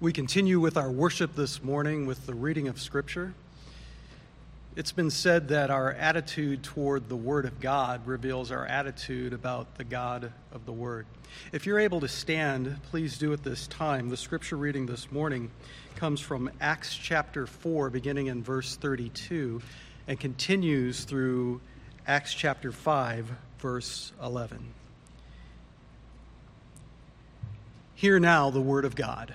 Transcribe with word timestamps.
We 0.00 0.12
continue 0.12 0.60
with 0.60 0.76
our 0.76 0.92
worship 0.92 1.34
this 1.34 1.60
morning 1.60 2.06
with 2.06 2.24
the 2.24 2.32
reading 2.32 2.68
of 2.68 2.80
Scripture. 2.80 3.34
It's 4.76 4.92
been 4.92 5.10
said 5.10 5.48
that 5.48 5.70
our 5.70 5.90
attitude 5.90 6.62
toward 6.62 7.08
the 7.08 7.16
Word 7.16 7.46
of 7.46 7.58
God 7.58 8.06
reveals 8.06 8.52
our 8.52 8.64
attitude 8.64 9.32
about 9.32 9.74
the 9.74 9.82
God 9.82 10.32
of 10.52 10.64
the 10.66 10.72
Word. 10.72 11.06
If 11.50 11.66
you're 11.66 11.80
able 11.80 11.98
to 12.02 12.06
stand, 12.06 12.80
please 12.90 13.18
do 13.18 13.32
at 13.32 13.42
this 13.42 13.66
time. 13.66 14.08
The 14.08 14.16
Scripture 14.16 14.54
reading 14.54 14.86
this 14.86 15.10
morning 15.10 15.50
comes 15.96 16.20
from 16.20 16.48
Acts 16.60 16.94
chapter 16.94 17.48
4, 17.48 17.90
beginning 17.90 18.28
in 18.28 18.40
verse 18.40 18.76
32, 18.76 19.60
and 20.06 20.20
continues 20.20 21.02
through 21.02 21.60
Acts 22.06 22.34
chapter 22.34 22.70
5, 22.70 23.32
verse 23.58 24.12
11. 24.22 24.64
Hear 27.96 28.20
now 28.20 28.50
the 28.50 28.60
Word 28.60 28.84
of 28.84 28.94
God. 28.94 29.34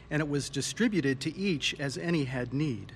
and 0.11 0.21
it 0.21 0.29
was 0.29 0.49
distributed 0.49 1.19
to 1.21 1.35
each 1.35 1.73
as 1.79 1.97
any 1.97 2.25
had 2.25 2.53
need. 2.53 2.91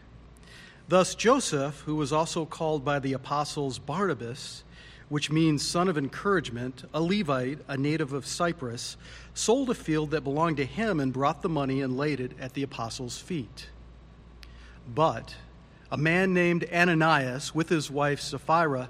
Thus, 0.88 1.16
Joseph, 1.16 1.80
who 1.86 1.96
was 1.96 2.14
also 2.14 2.46
called 2.46 2.86
by 2.86 3.00
the 3.00 3.14
apostles 3.14 3.80
Barnabas, 3.80 4.64
which 5.08 5.32
means 5.32 5.66
son 5.66 5.88
of 5.88 5.98
encouragement, 5.98 6.84
a 6.94 7.02
Levite, 7.02 7.60
a 7.68 7.78
native 7.78 8.12
of 8.12 8.26
Cyprus, 8.26 8.98
sold 9.34 9.70
a 9.70 9.74
field 9.74 10.12
that 10.12 10.24
belonged 10.24 10.58
to 10.58 10.66
him 10.66 11.00
and 11.00 11.14
brought 11.14 11.42
the 11.42 11.50
money 11.50 11.82
and 11.82 11.98
laid 11.98 12.20
it 12.20 12.34
at 12.40 12.54
the 12.54 12.64
apostles' 12.64 13.18
feet. 13.18 13.70
But 14.94 15.36
a 15.92 15.98
man 15.98 16.34
named 16.34 16.68
Ananias, 16.72 17.56
with 17.56 17.70
his 17.70 17.90
wife 17.90 18.20
Sapphira, 18.20 18.90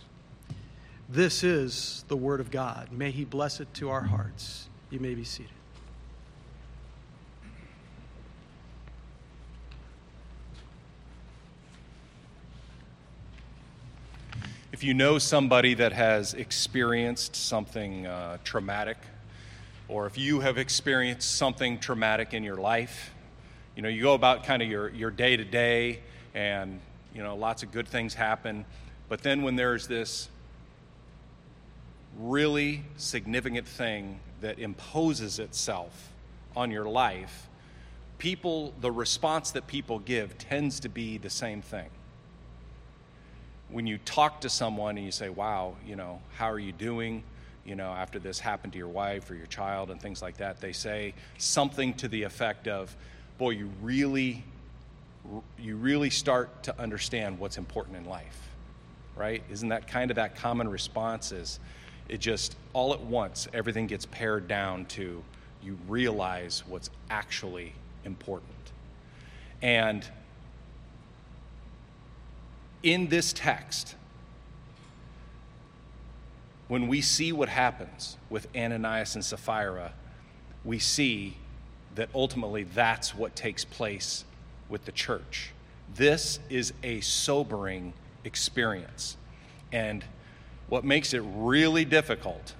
This 1.11 1.43
is 1.43 2.05
the 2.07 2.15
word 2.15 2.39
of 2.39 2.51
God. 2.51 2.87
May 2.89 3.11
he 3.11 3.25
bless 3.25 3.59
it 3.59 3.73
to 3.73 3.89
our 3.89 3.99
hearts. 3.99 4.69
You 4.89 5.01
may 5.01 5.13
be 5.13 5.25
seated. 5.25 5.51
If 14.71 14.85
you 14.85 14.93
know 14.93 15.17
somebody 15.17 15.73
that 15.73 15.91
has 15.91 16.33
experienced 16.33 17.35
something 17.35 18.07
uh, 18.07 18.37
traumatic, 18.45 18.97
or 19.89 20.05
if 20.05 20.17
you 20.17 20.39
have 20.39 20.57
experienced 20.57 21.35
something 21.35 21.77
traumatic 21.79 22.33
in 22.33 22.41
your 22.41 22.55
life, 22.55 23.13
you 23.75 23.81
know, 23.81 23.89
you 23.89 24.01
go 24.03 24.13
about 24.13 24.45
kind 24.45 24.61
of 24.61 24.69
your, 24.69 24.87
your 24.87 25.11
day 25.11 25.35
to 25.35 25.43
day, 25.43 25.99
and, 26.33 26.79
you 27.13 27.21
know, 27.21 27.35
lots 27.35 27.63
of 27.63 27.73
good 27.73 27.89
things 27.89 28.13
happen. 28.13 28.63
But 29.09 29.23
then 29.23 29.41
when 29.41 29.57
there's 29.57 29.87
this 29.87 30.29
really 32.19 32.83
significant 32.97 33.67
thing 33.67 34.19
that 34.41 34.59
imposes 34.59 35.39
itself 35.39 36.09
on 36.55 36.71
your 36.71 36.85
life, 36.85 37.47
people, 38.17 38.73
the 38.81 38.91
response 38.91 39.51
that 39.51 39.67
people 39.67 39.99
give 39.99 40.37
tends 40.37 40.79
to 40.81 40.89
be 40.89 41.17
the 41.17 41.29
same 41.29 41.61
thing. 41.61 41.89
When 43.69 43.87
you 43.87 43.99
talk 43.99 44.41
to 44.41 44.49
someone 44.49 44.97
and 44.97 45.05
you 45.05 45.11
say, 45.11 45.29
wow, 45.29 45.75
you 45.87 45.95
know, 45.95 46.21
how 46.35 46.51
are 46.51 46.59
you 46.59 46.73
doing? 46.73 47.23
You 47.65 47.75
know, 47.75 47.91
after 47.91 48.19
this 48.19 48.39
happened 48.39 48.73
to 48.73 48.79
your 48.79 48.89
wife 48.89 49.29
or 49.31 49.35
your 49.35 49.45
child 49.45 49.91
and 49.91 50.01
things 50.01 50.21
like 50.21 50.37
that, 50.37 50.59
they 50.59 50.73
say 50.73 51.13
something 51.37 51.93
to 51.95 52.07
the 52.07 52.23
effect 52.23 52.67
of, 52.67 52.93
boy, 53.37 53.51
you 53.51 53.71
really, 53.81 54.43
you 55.57 55.77
really 55.77 56.09
start 56.09 56.63
to 56.63 56.77
understand 56.79 57.39
what's 57.39 57.57
important 57.57 57.97
in 57.97 58.05
life, 58.05 58.49
right? 59.15 59.41
Isn't 59.49 59.69
that 59.69 59.87
kind 59.87 60.11
of 60.11 60.15
that 60.15 60.35
common 60.35 60.67
response 60.67 61.31
is, 61.31 61.59
it 62.11 62.19
just 62.19 62.55
all 62.73 62.93
at 62.93 63.01
once 63.01 63.47
everything 63.53 63.87
gets 63.87 64.05
pared 64.05 64.47
down 64.47 64.85
to 64.85 65.23
you 65.63 65.77
realize 65.87 66.63
what's 66.67 66.91
actually 67.09 67.73
important 68.05 68.71
and 69.63 70.07
in 72.83 73.07
this 73.07 73.33
text 73.33 73.95
when 76.71 76.87
we 76.87 77.01
see 77.01 77.33
what 77.33 77.49
happens 77.49 78.15
with 78.29 78.47
Ananias 78.55 79.15
and 79.15 79.25
Sapphira, 79.25 79.91
we 80.63 80.79
see 80.79 81.35
that 81.95 82.07
ultimately 82.15 82.63
that's 82.63 83.13
what 83.13 83.35
takes 83.35 83.65
place 83.65 84.23
with 84.69 84.85
the 84.85 84.93
church. 84.93 85.51
This 85.93 86.39
is 86.49 86.71
a 86.81 87.01
sobering 87.01 87.91
experience. 88.23 89.17
And 89.73 90.05
what 90.71 90.85
makes 90.85 91.13
it 91.13 91.21
really 91.35 91.83
difficult 91.83 92.55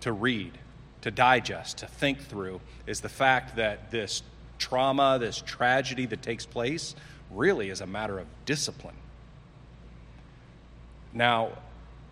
to 0.00 0.10
read, 0.10 0.56
to 1.02 1.10
digest, 1.10 1.76
to 1.76 1.86
think 1.86 2.18
through 2.18 2.58
is 2.86 3.02
the 3.02 3.10
fact 3.10 3.56
that 3.56 3.90
this 3.90 4.22
trauma, 4.56 5.18
this 5.20 5.42
tragedy 5.44 6.06
that 6.06 6.22
takes 6.22 6.46
place, 6.46 6.94
really 7.30 7.68
is 7.68 7.82
a 7.82 7.86
matter 7.86 8.18
of 8.18 8.26
discipline. 8.46 8.94
Now, 11.12 11.50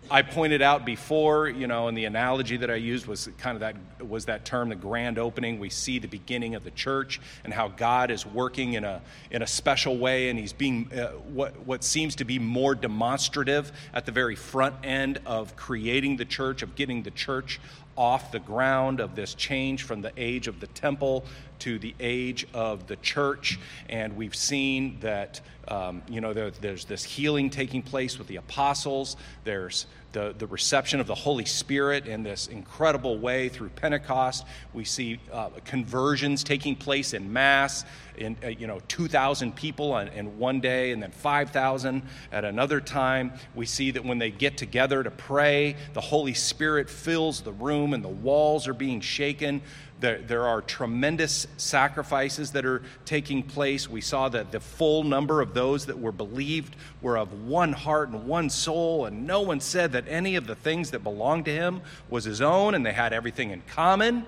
I 0.09 0.23
pointed 0.23 0.61
out 0.61 0.85
before, 0.85 1.47
you 1.47 1.67
know, 1.67 1.87
and 1.87 1.97
the 1.97 2.05
analogy 2.05 2.57
that 2.57 2.69
I 2.69 2.75
used 2.75 3.05
was 3.05 3.29
kind 3.37 3.55
of 3.55 3.61
that 3.61 3.75
was 4.05 4.25
that 4.25 4.43
term, 4.43 4.69
the 4.69 4.75
grand 4.75 5.17
opening. 5.17 5.59
We 5.59 5.69
see 5.69 5.99
the 5.99 6.07
beginning 6.07 6.55
of 6.55 6.63
the 6.63 6.71
church 6.71 7.21
and 7.43 7.53
how 7.53 7.67
God 7.69 8.11
is 8.11 8.25
working 8.25 8.73
in 8.73 8.83
a 8.83 9.01
in 9.29 9.41
a 9.41 9.47
special 9.47 9.97
way, 9.97 10.29
and 10.29 10.39
He's 10.39 10.53
being 10.53 10.91
uh, 10.91 11.09
what 11.33 11.65
what 11.65 11.83
seems 11.83 12.15
to 12.15 12.25
be 12.25 12.39
more 12.39 12.75
demonstrative 12.75 13.71
at 13.93 14.05
the 14.05 14.11
very 14.11 14.35
front 14.35 14.75
end 14.83 15.19
of 15.25 15.55
creating 15.55 16.17
the 16.17 16.25
church, 16.25 16.61
of 16.61 16.75
getting 16.75 17.03
the 17.03 17.11
church 17.11 17.59
off 17.97 18.31
the 18.31 18.39
ground 18.39 18.99
of 18.99 19.15
this 19.15 19.33
change 19.33 19.83
from 19.83 20.01
the 20.01 20.11
age 20.17 20.47
of 20.47 20.59
the 20.59 20.67
temple 20.67 21.25
to 21.59 21.77
the 21.77 21.93
age 21.99 22.47
of 22.53 22.87
the 22.87 22.95
church. 22.97 23.59
And 23.89 24.15
we've 24.15 24.35
seen 24.35 24.97
that, 25.01 25.41
um, 25.67 26.01
you 26.09 26.21
know, 26.21 26.33
there, 26.33 26.51
there's 26.51 26.85
this 26.85 27.03
healing 27.03 27.49
taking 27.49 27.81
place 27.81 28.17
with 28.17 28.27
the 28.27 28.37
apostles. 28.37 29.15
There's 29.43 29.85
the, 30.11 30.35
the 30.37 30.47
reception 30.47 30.99
of 30.99 31.07
the 31.07 31.15
Holy 31.15 31.45
Spirit 31.45 32.07
in 32.07 32.23
this 32.23 32.47
incredible 32.47 33.17
way 33.17 33.49
through 33.49 33.69
Pentecost. 33.69 34.45
We 34.73 34.83
see 34.83 35.19
uh, 35.31 35.49
conversions 35.65 36.43
taking 36.43 36.75
place 36.75 37.13
in 37.13 37.31
mass, 37.31 37.85
in 38.17 38.37
uh, 38.43 38.47
you 38.47 38.67
know 38.67 38.81
2,000 38.87 39.55
people 39.55 39.97
in, 39.97 40.07
in 40.09 40.37
one 40.37 40.59
day, 40.59 40.91
and 40.91 41.01
then 41.01 41.11
5,000 41.11 42.03
at 42.31 42.45
another 42.45 42.81
time. 42.81 43.33
We 43.55 43.65
see 43.65 43.91
that 43.91 44.03
when 44.03 44.19
they 44.19 44.31
get 44.31 44.57
together 44.57 45.03
to 45.03 45.11
pray, 45.11 45.75
the 45.93 46.01
Holy 46.01 46.33
Spirit 46.33 46.89
fills 46.89 47.41
the 47.41 47.53
room, 47.53 47.93
and 47.93 48.03
the 48.03 48.09
walls 48.09 48.67
are 48.67 48.73
being 48.73 49.01
shaken. 49.01 49.61
There, 50.01 50.17
there 50.17 50.47
are 50.47 50.63
tremendous 50.63 51.45
sacrifices 51.57 52.51
that 52.53 52.65
are 52.65 52.81
taking 53.05 53.43
place. 53.43 53.87
We 53.87 54.01
saw 54.01 54.29
that 54.29 54.51
the 54.51 54.59
full 54.59 55.03
number 55.03 55.41
of 55.41 55.53
those 55.53 55.85
that 55.85 55.99
were 55.99 56.11
believed 56.11 56.75
were 57.03 57.19
of 57.19 57.45
one 57.45 57.71
heart 57.71 58.09
and 58.09 58.25
one 58.25 58.49
soul, 58.49 59.05
and 59.05 59.27
no 59.27 59.41
one 59.41 59.59
said 59.59 59.91
that 59.91 60.05
any 60.07 60.35
of 60.35 60.47
the 60.47 60.55
things 60.55 60.89
that 60.91 61.03
belonged 61.03 61.45
to 61.45 61.51
him 61.51 61.81
was 62.09 62.23
his 62.25 62.41
own, 62.41 62.73
and 62.73 62.83
they 62.83 62.93
had 62.93 63.13
everything 63.13 63.51
in 63.51 63.61
common. 63.67 64.25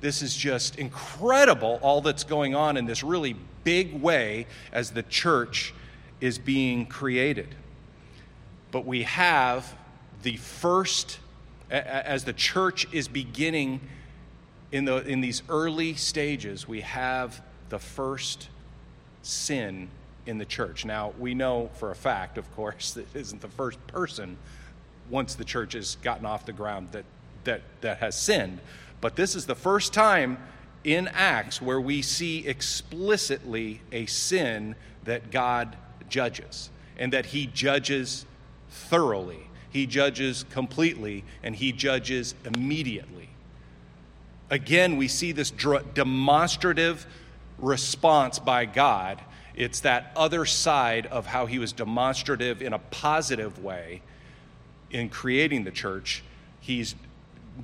This 0.00 0.22
is 0.22 0.34
just 0.34 0.78
incredible, 0.78 1.78
all 1.82 2.00
that's 2.00 2.24
going 2.24 2.54
on 2.54 2.78
in 2.78 2.86
this 2.86 3.04
really 3.04 3.36
big 3.62 4.00
way 4.00 4.46
as 4.72 4.92
the 4.92 5.02
church 5.02 5.74
is 6.22 6.38
being 6.38 6.86
created. 6.86 7.54
But 8.70 8.86
we 8.86 9.02
have 9.02 9.76
the 10.22 10.38
first, 10.38 11.18
as 11.68 12.24
the 12.24 12.32
church 12.32 12.86
is 12.90 13.06
beginning 13.06 13.82
in, 14.72 14.84
the, 14.84 14.96
in 15.06 15.20
these 15.20 15.42
early 15.48 15.94
stages, 15.94 16.68
we 16.68 16.80
have 16.82 17.42
the 17.68 17.78
first 17.78 18.48
sin 19.22 19.88
in 20.26 20.38
the 20.38 20.44
church. 20.44 20.84
Now, 20.84 21.12
we 21.18 21.34
know 21.34 21.70
for 21.74 21.90
a 21.90 21.94
fact, 21.94 22.38
of 22.38 22.50
course, 22.54 22.92
that 22.94 23.14
isn't 23.14 23.40
the 23.40 23.48
first 23.48 23.84
person 23.86 24.36
once 25.08 25.34
the 25.34 25.44
church 25.44 25.72
has 25.72 25.96
gotten 25.96 26.24
off 26.24 26.46
the 26.46 26.52
ground 26.52 26.88
that, 26.92 27.04
that, 27.44 27.62
that 27.80 27.98
has 27.98 28.18
sinned. 28.18 28.60
But 29.00 29.16
this 29.16 29.34
is 29.34 29.46
the 29.46 29.54
first 29.54 29.92
time 29.92 30.38
in 30.84 31.08
Acts 31.08 31.60
where 31.60 31.80
we 31.80 32.02
see 32.02 32.46
explicitly 32.46 33.80
a 33.92 34.06
sin 34.06 34.76
that 35.04 35.30
God 35.30 35.76
judges 36.08 36.70
and 36.98 37.12
that 37.12 37.26
He 37.26 37.46
judges 37.46 38.24
thoroughly. 38.68 39.48
He 39.70 39.86
judges 39.86 40.44
completely 40.50 41.24
and 41.42 41.56
He 41.56 41.72
judges 41.72 42.34
immediately. 42.44 43.29
Again, 44.50 44.96
we 44.96 45.08
see 45.08 45.32
this 45.32 45.50
demonstrative 45.50 47.06
response 47.58 48.38
by 48.38 48.64
God. 48.64 49.20
It's 49.54 49.80
that 49.80 50.12
other 50.16 50.44
side 50.44 51.06
of 51.06 51.26
how 51.26 51.46
he 51.46 51.58
was 51.58 51.72
demonstrative 51.72 52.60
in 52.60 52.72
a 52.72 52.78
positive 52.78 53.62
way 53.62 54.02
in 54.90 55.08
creating 55.08 55.64
the 55.64 55.70
church. 55.70 56.24
He's 56.60 56.94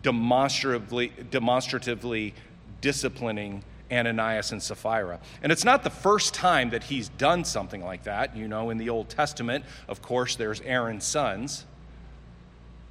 demonstratively, 0.03 1.13
demonstratively 1.31 2.35
disciplining 2.81 3.65
Ananias 3.91 4.53
and 4.53 4.63
Sapphira. 4.63 5.21
And 5.43 5.53
it's 5.53 5.65
not 5.65 5.85
the 5.85 5.91
first 5.91 6.35
time 6.35 6.71
that 6.71 6.85
he's 6.85 7.09
done 7.11 7.45
something 7.45 7.85
like 7.85 8.05
that. 8.05 8.37
You 8.37 8.49
know, 8.49 8.71
in 8.71 8.79
the 8.79 8.91
Old 8.91 9.09
Testament, 9.09 9.65
of 9.89 10.03
course, 10.03 10.37
there's 10.37 10.61
Aaron's 10.63 11.05
sons, 11.05 11.65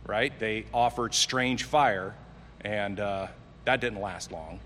right? 0.05 0.37
They 0.39 0.65
offered 0.73 1.13
strange 1.13 1.63
fire, 1.63 2.15
and 2.61 2.99
uh, 2.99 3.27
that 3.65 3.81
didn't 3.81 4.01
last 4.01 4.31
long. 4.31 4.59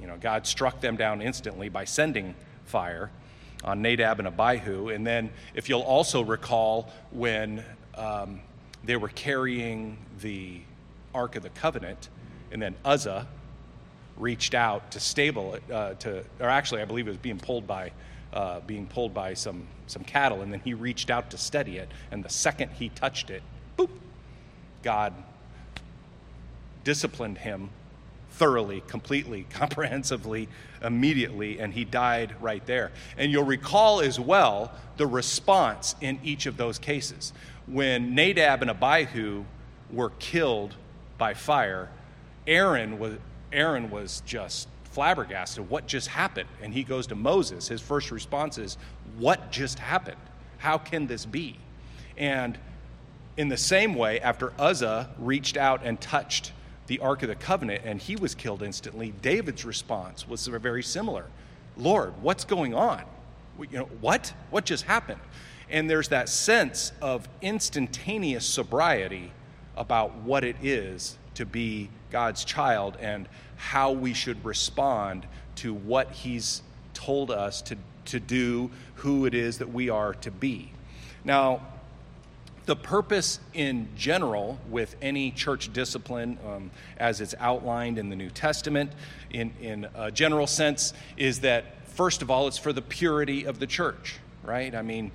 You 0.00 0.06
know, 0.06 0.16
God 0.20 0.46
struck 0.46 0.80
them 0.80 0.96
down 0.96 1.22
instantly 1.22 1.68
by 1.68 1.84
sending 1.84 2.34
fire 2.64 3.10
on 3.64 3.80
Nadab 3.82 4.18
and 4.18 4.28
Abihu. 4.28 4.88
And 4.88 5.06
then, 5.06 5.30
if 5.54 5.68
you'll 5.68 5.80
also 5.80 6.22
recall, 6.22 6.90
when 7.12 7.64
um, 7.94 8.40
they 8.84 8.96
were 8.96 9.08
carrying 9.08 9.98
the 10.20 10.60
Ark 11.14 11.36
of 11.36 11.42
the 11.42 11.50
Covenant, 11.50 12.08
and 12.52 12.60
then 12.60 12.74
Uzzah 12.84 13.26
reached 14.16 14.54
out 14.54 14.90
to 14.92 15.00
stable 15.00 15.54
it, 15.54 15.62
uh, 15.70 15.94
to, 15.94 16.24
or 16.40 16.48
actually, 16.48 16.82
I 16.82 16.84
believe 16.84 17.06
it 17.06 17.10
was 17.10 17.18
being 17.18 17.38
pulled 17.38 17.66
by, 17.66 17.92
uh, 18.32 18.60
being 18.60 18.86
pulled 18.86 19.14
by 19.14 19.34
some 19.34 19.66
some 19.86 20.02
cattle, 20.02 20.42
and 20.42 20.52
then 20.52 20.60
he 20.60 20.74
reached 20.74 21.10
out 21.10 21.30
to 21.30 21.38
steady 21.38 21.78
it, 21.78 21.88
and 22.10 22.24
the 22.24 22.28
second 22.28 22.70
he 22.72 22.88
touched 22.88 23.30
it, 23.30 23.42
boop, 23.78 23.90
God 24.82 25.12
disciplined 26.84 27.38
him 27.38 27.70
thoroughly, 28.36 28.82
completely, 28.86 29.46
comprehensively, 29.50 30.48
immediately, 30.82 31.58
and 31.58 31.72
he 31.72 31.84
died 31.84 32.34
right 32.40 32.64
there. 32.66 32.92
And 33.16 33.32
you'll 33.32 33.44
recall 33.44 34.00
as 34.00 34.20
well 34.20 34.72
the 34.96 35.06
response 35.06 35.94
in 36.00 36.18
each 36.22 36.46
of 36.46 36.56
those 36.56 36.78
cases. 36.78 37.32
When 37.66 38.14
Nadab 38.14 38.62
and 38.62 38.70
Abihu 38.70 39.44
were 39.90 40.10
killed 40.18 40.74
by 41.18 41.34
fire, 41.34 41.90
Aaron 42.46 42.98
was, 42.98 43.14
Aaron 43.52 43.90
was 43.90 44.22
just 44.26 44.68
flabbergasted. 44.84 45.68
What 45.68 45.86
just 45.86 46.08
happened? 46.08 46.48
And 46.62 46.72
he 46.72 46.84
goes 46.84 47.06
to 47.08 47.14
Moses. 47.14 47.68
His 47.68 47.80
first 47.80 48.10
response 48.10 48.58
is, 48.58 48.78
What 49.18 49.50
just 49.50 49.78
happened? 49.78 50.16
How 50.58 50.78
can 50.78 51.06
this 51.06 51.26
be? 51.26 51.56
And 52.16 52.58
in 53.36 53.48
the 53.48 53.56
same 53.56 53.94
way, 53.94 54.20
after 54.20 54.52
Uzzah 54.58 55.10
reached 55.18 55.56
out 55.56 55.82
and 55.84 56.00
touched 56.00 56.52
the 56.86 57.00
Ark 57.00 57.22
of 57.22 57.28
the 57.28 57.34
Covenant 57.34 57.82
and 57.84 58.00
he 58.00 58.16
was 58.16 58.34
killed 58.34 58.62
instantly, 58.62 59.12
David's 59.22 59.64
response 59.64 60.28
was 60.28 60.46
very 60.46 60.82
similar 60.82 61.26
Lord, 61.76 62.14
what's 62.22 62.44
going 62.44 62.74
on? 62.74 63.02
You 63.58 63.78
know, 63.78 63.84
what? 64.00 64.32
What 64.50 64.64
just 64.64 64.84
happened? 64.84 65.20
And 65.68 65.90
there's 65.90 66.08
that 66.08 66.28
sense 66.28 66.92
of 67.02 67.28
instantaneous 67.42 68.46
sobriety 68.46 69.32
about 69.76 70.14
what 70.16 70.44
it 70.44 70.56
is 70.62 71.18
to 71.34 71.44
be 71.44 71.90
God's 72.10 72.44
child 72.44 72.96
and 73.00 73.28
how 73.56 73.92
we 73.92 74.14
should 74.14 74.42
respond 74.44 75.26
to 75.56 75.74
what 75.74 76.12
He's 76.12 76.62
told 76.94 77.30
us 77.30 77.60
to, 77.62 77.76
to 78.06 78.20
do, 78.20 78.70
who 78.96 79.26
it 79.26 79.34
is 79.34 79.58
that 79.58 79.72
we 79.72 79.90
are 79.90 80.14
to 80.14 80.30
be. 80.30 80.72
Now, 81.24 81.60
the 82.66 82.76
purpose 82.76 83.38
in 83.54 83.88
general 83.96 84.58
with 84.68 84.96
any 85.00 85.30
church 85.30 85.72
discipline, 85.72 86.38
um, 86.46 86.70
as 86.98 87.20
it's 87.20 87.34
outlined 87.38 87.96
in 87.96 88.10
the 88.10 88.16
New 88.16 88.28
Testament, 88.30 88.92
in, 89.30 89.52
in 89.60 89.86
a 89.94 90.10
general 90.10 90.48
sense, 90.48 90.92
is 91.16 91.40
that 91.40 91.88
first 91.88 92.22
of 92.22 92.30
all, 92.30 92.48
it's 92.48 92.58
for 92.58 92.72
the 92.72 92.82
purity 92.82 93.46
of 93.46 93.60
the 93.60 93.66
church, 93.66 94.16
right? 94.42 94.74
I 94.74 94.82
mean, 94.82 95.12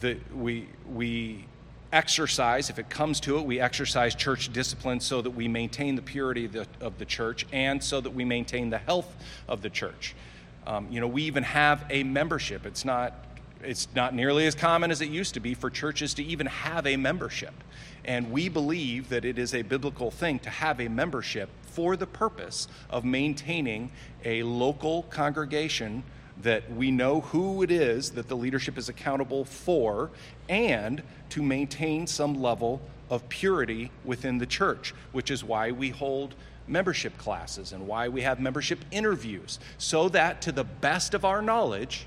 the, 0.00 0.18
we, 0.34 0.68
we 0.92 1.44
exercise, 1.92 2.70
if 2.70 2.78
it 2.78 2.90
comes 2.90 3.20
to 3.20 3.38
it, 3.38 3.44
we 3.44 3.60
exercise 3.60 4.14
church 4.14 4.52
discipline 4.52 4.98
so 4.98 5.22
that 5.22 5.30
we 5.30 5.46
maintain 5.46 5.94
the 5.94 6.02
purity 6.02 6.44
of 6.44 6.52
the, 6.52 6.66
of 6.80 6.98
the 6.98 7.04
church 7.04 7.46
and 7.52 7.82
so 7.82 8.00
that 8.00 8.10
we 8.10 8.24
maintain 8.24 8.70
the 8.70 8.78
health 8.78 9.14
of 9.48 9.62
the 9.62 9.70
church. 9.70 10.14
Um, 10.66 10.88
you 10.90 11.00
know, 11.00 11.08
we 11.08 11.22
even 11.22 11.42
have 11.42 11.84
a 11.88 12.02
membership. 12.02 12.66
It's 12.66 12.84
not 12.84 13.14
it's 13.62 13.88
not 13.94 14.14
nearly 14.14 14.46
as 14.46 14.54
common 14.54 14.90
as 14.90 15.00
it 15.00 15.08
used 15.08 15.34
to 15.34 15.40
be 15.40 15.54
for 15.54 15.70
churches 15.70 16.14
to 16.14 16.24
even 16.24 16.46
have 16.46 16.86
a 16.86 16.96
membership. 16.96 17.54
And 18.04 18.30
we 18.30 18.48
believe 18.48 19.08
that 19.10 19.24
it 19.24 19.38
is 19.38 19.54
a 19.54 19.62
biblical 19.62 20.10
thing 20.10 20.38
to 20.40 20.50
have 20.50 20.80
a 20.80 20.88
membership 20.88 21.50
for 21.62 21.96
the 21.96 22.06
purpose 22.06 22.68
of 22.88 23.04
maintaining 23.04 23.92
a 24.24 24.42
local 24.42 25.04
congregation 25.04 26.02
that 26.42 26.70
we 26.72 26.90
know 26.90 27.20
who 27.20 27.62
it 27.62 27.70
is 27.70 28.10
that 28.12 28.28
the 28.28 28.36
leadership 28.36 28.78
is 28.78 28.88
accountable 28.88 29.44
for 29.44 30.10
and 30.48 31.02
to 31.28 31.42
maintain 31.42 32.06
some 32.06 32.40
level 32.40 32.80
of 33.10 33.28
purity 33.28 33.90
within 34.04 34.38
the 34.38 34.46
church, 34.46 34.94
which 35.12 35.30
is 35.30 35.44
why 35.44 35.70
we 35.70 35.90
hold 35.90 36.34
membership 36.66 37.16
classes 37.18 37.72
and 37.72 37.86
why 37.86 38.08
we 38.08 38.22
have 38.22 38.40
membership 38.40 38.78
interviews, 38.90 39.58
so 39.76 40.08
that 40.08 40.40
to 40.40 40.52
the 40.52 40.64
best 40.64 41.14
of 41.14 41.24
our 41.24 41.42
knowledge, 41.42 42.06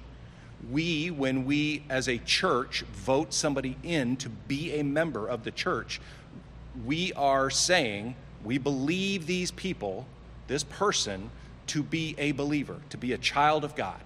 we, 0.72 1.12
when 1.12 1.46
we 1.46 1.84
as 1.90 2.08
a 2.08 2.18
church 2.20 2.84
vote 2.94 3.34
somebody 3.34 3.78
in 3.84 4.16
to 4.18 4.30
be 4.30 4.74
a 4.74 4.84
member 4.84 5.28
of 5.28 5.44
the 5.44 5.52
church, 5.52 6.00
we 6.86 7.14
are 7.14 7.50
saying 7.50 8.16
we 8.44 8.58
believe 8.58 9.26
these 9.26 9.52
people, 9.52 10.06
this 10.48 10.64
person, 10.64 11.30
to 11.68 11.84
be 11.84 12.16
a 12.18 12.32
believer, 12.34 12.78
to 12.90 12.98
be 12.98 13.14
a 13.14 13.18
child 13.18 13.64
of 13.64 13.76
God. 13.76 14.00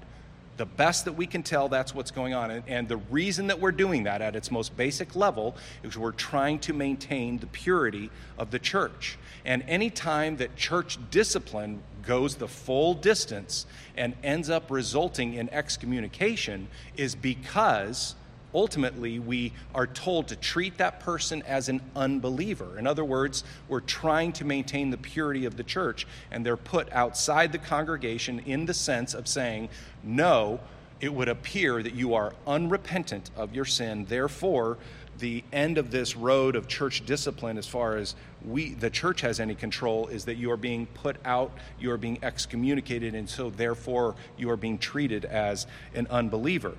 The 0.58 0.66
best 0.66 1.06
that 1.06 1.14
we 1.14 1.28
can 1.28 1.44
tell, 1.44 1.70
that's 1.70 1.94
what's 1.94 2.10
going 2.10 2.34
on. 2.34 2.50
And, 2.50 2.64
and 2.68 2.88
the 2.88 2.98
reason 2.98 3.48
that 3.48 3.60
we're 3.60 3.72
doing 3.72 4.04
that 4.04 4.22
at 4.22 4.36
its 4.36 4.50
most 4.50 4.76
basic 4.76 5.16
level 5.16 5.56
is 5.84 5.98
we're 5.98 6.12
trying 6.12 6.58
to 6.60 6.74
maintain 6.74 7.38
the 7.38 7.46
purity 7.48 8.10
of 8.40 8.50
the 8.50 8.58
church. 8.58 9.18
And 9.46 9.64
any 9.68 9.92
time 9.92 10.38
that 10.38 10.56
church 10.56 10.98
discipline 11.12 11.82
goes 12.08 12.36
the 12.36 12.48
full 12.48 12.96
distance 12.96 13.68
and 13.96 14.16
ends 14.24 14.50
up 14.50 14.72
resulting 14.72 15.36
in 15.36 15.50
excommunication 15.50 16.68
is 16.96 17.14
because 17.14 18.16
ultimately 18.56 19.20
we 19.20 19.54
are 19.76 19.86
told 19.86 20.30
to 20.30 20.36
treat 20.36 20.78
that 20.78 21.00
person 21.02 21.44
as 21.44 21.70
an 21.70 21.82
unbeliever. 21.96 22.80
In 22.80 22.88
other 22.88 23.04
words, 23.04 23.44
we're 23.68 23.82
trying 23.82 24.32
to 24.34 24.46
maintain 24.46 24.90
the 24.90 24.98
purity 24.98 25.46
of 25.46 25.58
the 25.58 25.64
church, 25.64 26.08
and 26.32 26.46
they're 26.46 26.58
put 26.58 26.92
outside 26.92 27.52
the 27.52 27.58
congregation 27.58 28.40
in 28.40 28.66
the 28.66 28.74
sense 28.74 29.14
of 29.14 29.28
saying, 29.28 29.70
no, 30.02 30.60
it 31.00 31.14
would 31.14 31.28
appear 31.28 31.84
that 31.84 31.94
you 31.94 32.16
are 32.16 32.34
unrepentant 32.48 33.30
of 33.36 33.54
your 33.54 33.66
sin. 33.66 34.06
Therefore, 34.10 34.78
the 35.20 35.44
end 35.52 35.78
of 35.78 35.92
this 35.92 36.16
road 36.16 36.56
of 36.56 36.68
church 36.68 37.06
discipline, 37.06 37.58
as 37.58 37.68
far 37.68 37.98
as 37.98 38.16
we, 38.46 38.74
the 38.74 38.90
church 38.90 39.22
has 39.22 39.40
any 39.40 39.56
control, 39.56 40.08
is 40.08 40.26
that 40.26 40.36
you 40.36 40.52
are 40.52 40.58
being 40.58 40.86
put 40.88 41.18
out, 41.26 41.52
you 41.80 41.92
are 41.92 41.98
being 41.98 42.20
excommunicated, 42.22 43.16
and 43.16 43.30
so 43.30 43.50
therefore 43.50 44.16
you 44.38 44.50
are 44.50 44.58
being 44.58 44.78
treated 44.78 45.26
as 45.26 45.68
an 45.94 46.08
unbeliever. 46.10 46.76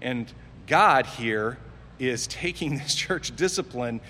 And 0.00 0.32
God 0.66 1.06
here 1.06 1.58
is 1.98 2.26
taking 2.28 2.76
this 2.76 2.94
church 2.94 3.34
discipline 3.34 4.00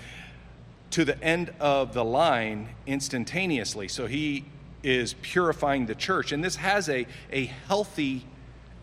to 0.91 1.05
the 1.05 1.21
end 1.23 1.53
of 1.59 1.93
the 1.93 2.03
line 2.03 2.69
instantaneously. 2.87 3.87
So 3.87 4.07
he 4.07 4.45
is 4.83 5.13
purifying 5.21 5.85
the 5.85 5.95
church. 5.95 6.31
And 6.31 6.43
this 6.43 6.55
has 6.55 6.89
a, 6.89 7.05
a 7.31 7.45
healthy 7.45 8.25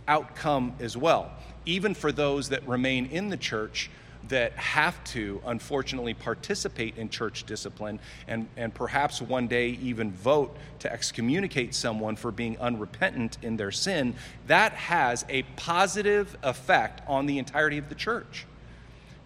outcome 0.06 0.74
as 0.78 0.96
well. 0.96 1.32
Even 1.64 1.94
for 1.94 2.12
those 2.12 2.50
that 2.50 2.66
remain 2.68 3.06
in 3.06 3.28
the 3.28 3.36
church 3.36 3.90
that 4.28 4.52
have 4.52 5.02
to, 5.04 5.40
unfortunately, 5.46 6.14
participate 6.14 6.96
in 6.96 7.08
church 7.08 7.44
discipline 7.44 7.98
and, 8.26 8.48
and 8.56 8.74
perhaps 8.74 9.22
one 9.22 9.46
day 9.46 9.78
even 9.82 10.12
vote 10.12 10.56
to 10.80 10.92
excommunicate 10.92 11.74
someone 11.74 12.16
for 12.16 12.32
being 12.32 12.58
unrepentant 12.58 13.38
in 13.42 13.56
their 13.56 13.70
sin, 13.70 14.14
that 14.46 14.72
has 14.72 15.24
a 15.28 15.42
positive 15.56 16.36
effect 16.42 17.02
on 17.08 17.26
the 17.26 17.38
entirety 17.38 17.78
of 17.78 17.88
the 17.88 17.94
church. 17.94 18.46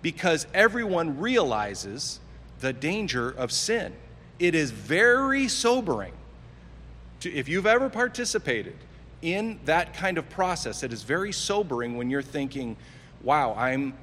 Because 0.03 0.47
everyone 0.55 1.19
realizes 1.19 2.21
the 2.61 2.73
danger 2.73 3.31
of 3.31 3.53
sin. 3.53 3.93
It 4.39 4.55
is 4.55 4.71
very 4.71 5.49
sobering. 5.49 6.13
To, 7.21 7.33
if 7.33 7.49
you've 7.49 7.67
ever 7.67 7.91
participated 7.91 8.77
in 9.23 9.61
that 9.67 9.93
kind 9.95 10.17
of 10.17 10.29
process, 10.31 10.83
it 10.83 10.93
is 10.93 11.03
very 11.03 11.33
sobering 11.33 11.97
when 11.97 12.09
you're 12.09 12.23
thinking, 12.23 12.77
wow, 13.23 13.55
I'm 13.55 13.95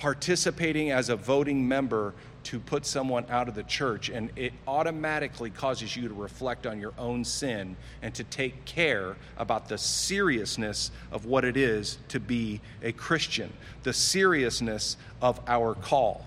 participating 0.00 0.90
as 0.90 1.10
a 1.10 1.16
voting 1.16 1.68
member 1.68 2.14
to 2.42 2.58
put 2.58 2.86
someone 2.86 3.26
out 3.28 3.48
of 3.48 3.54
the 3.54 3.62
church, 3.64 4.08
and 4.08 4.30
it 4.34 4.50
automatically 4.66 5.50
causes 5.50 5.94
you 5.94 6.08
to 6.08 6.14
reflect 6.14 6.66
on 6.66 6.80
your 6.80 6.94
own 6.96 7.22
sin 7.22 7.76
and 8.00 8.14
to 8.14 8.24
take 8.24 8.64
care 8.64 9.14
about 9.36 9.68
the 9.68 9.76
seriousness 9.76 10.90
of 11.12 11.26
what 11.26 11.44
it 11.44 11.54
is 11.54 11.98
to 12.08 12.18
be 12.18 12.62
a 12.82 12.92
Christian, 12.92 13.52
the 13.82 13.92
seriousness 13.92 14.96
of 15.20 15.38
our 15.46 15.74
call. 15.74 16.24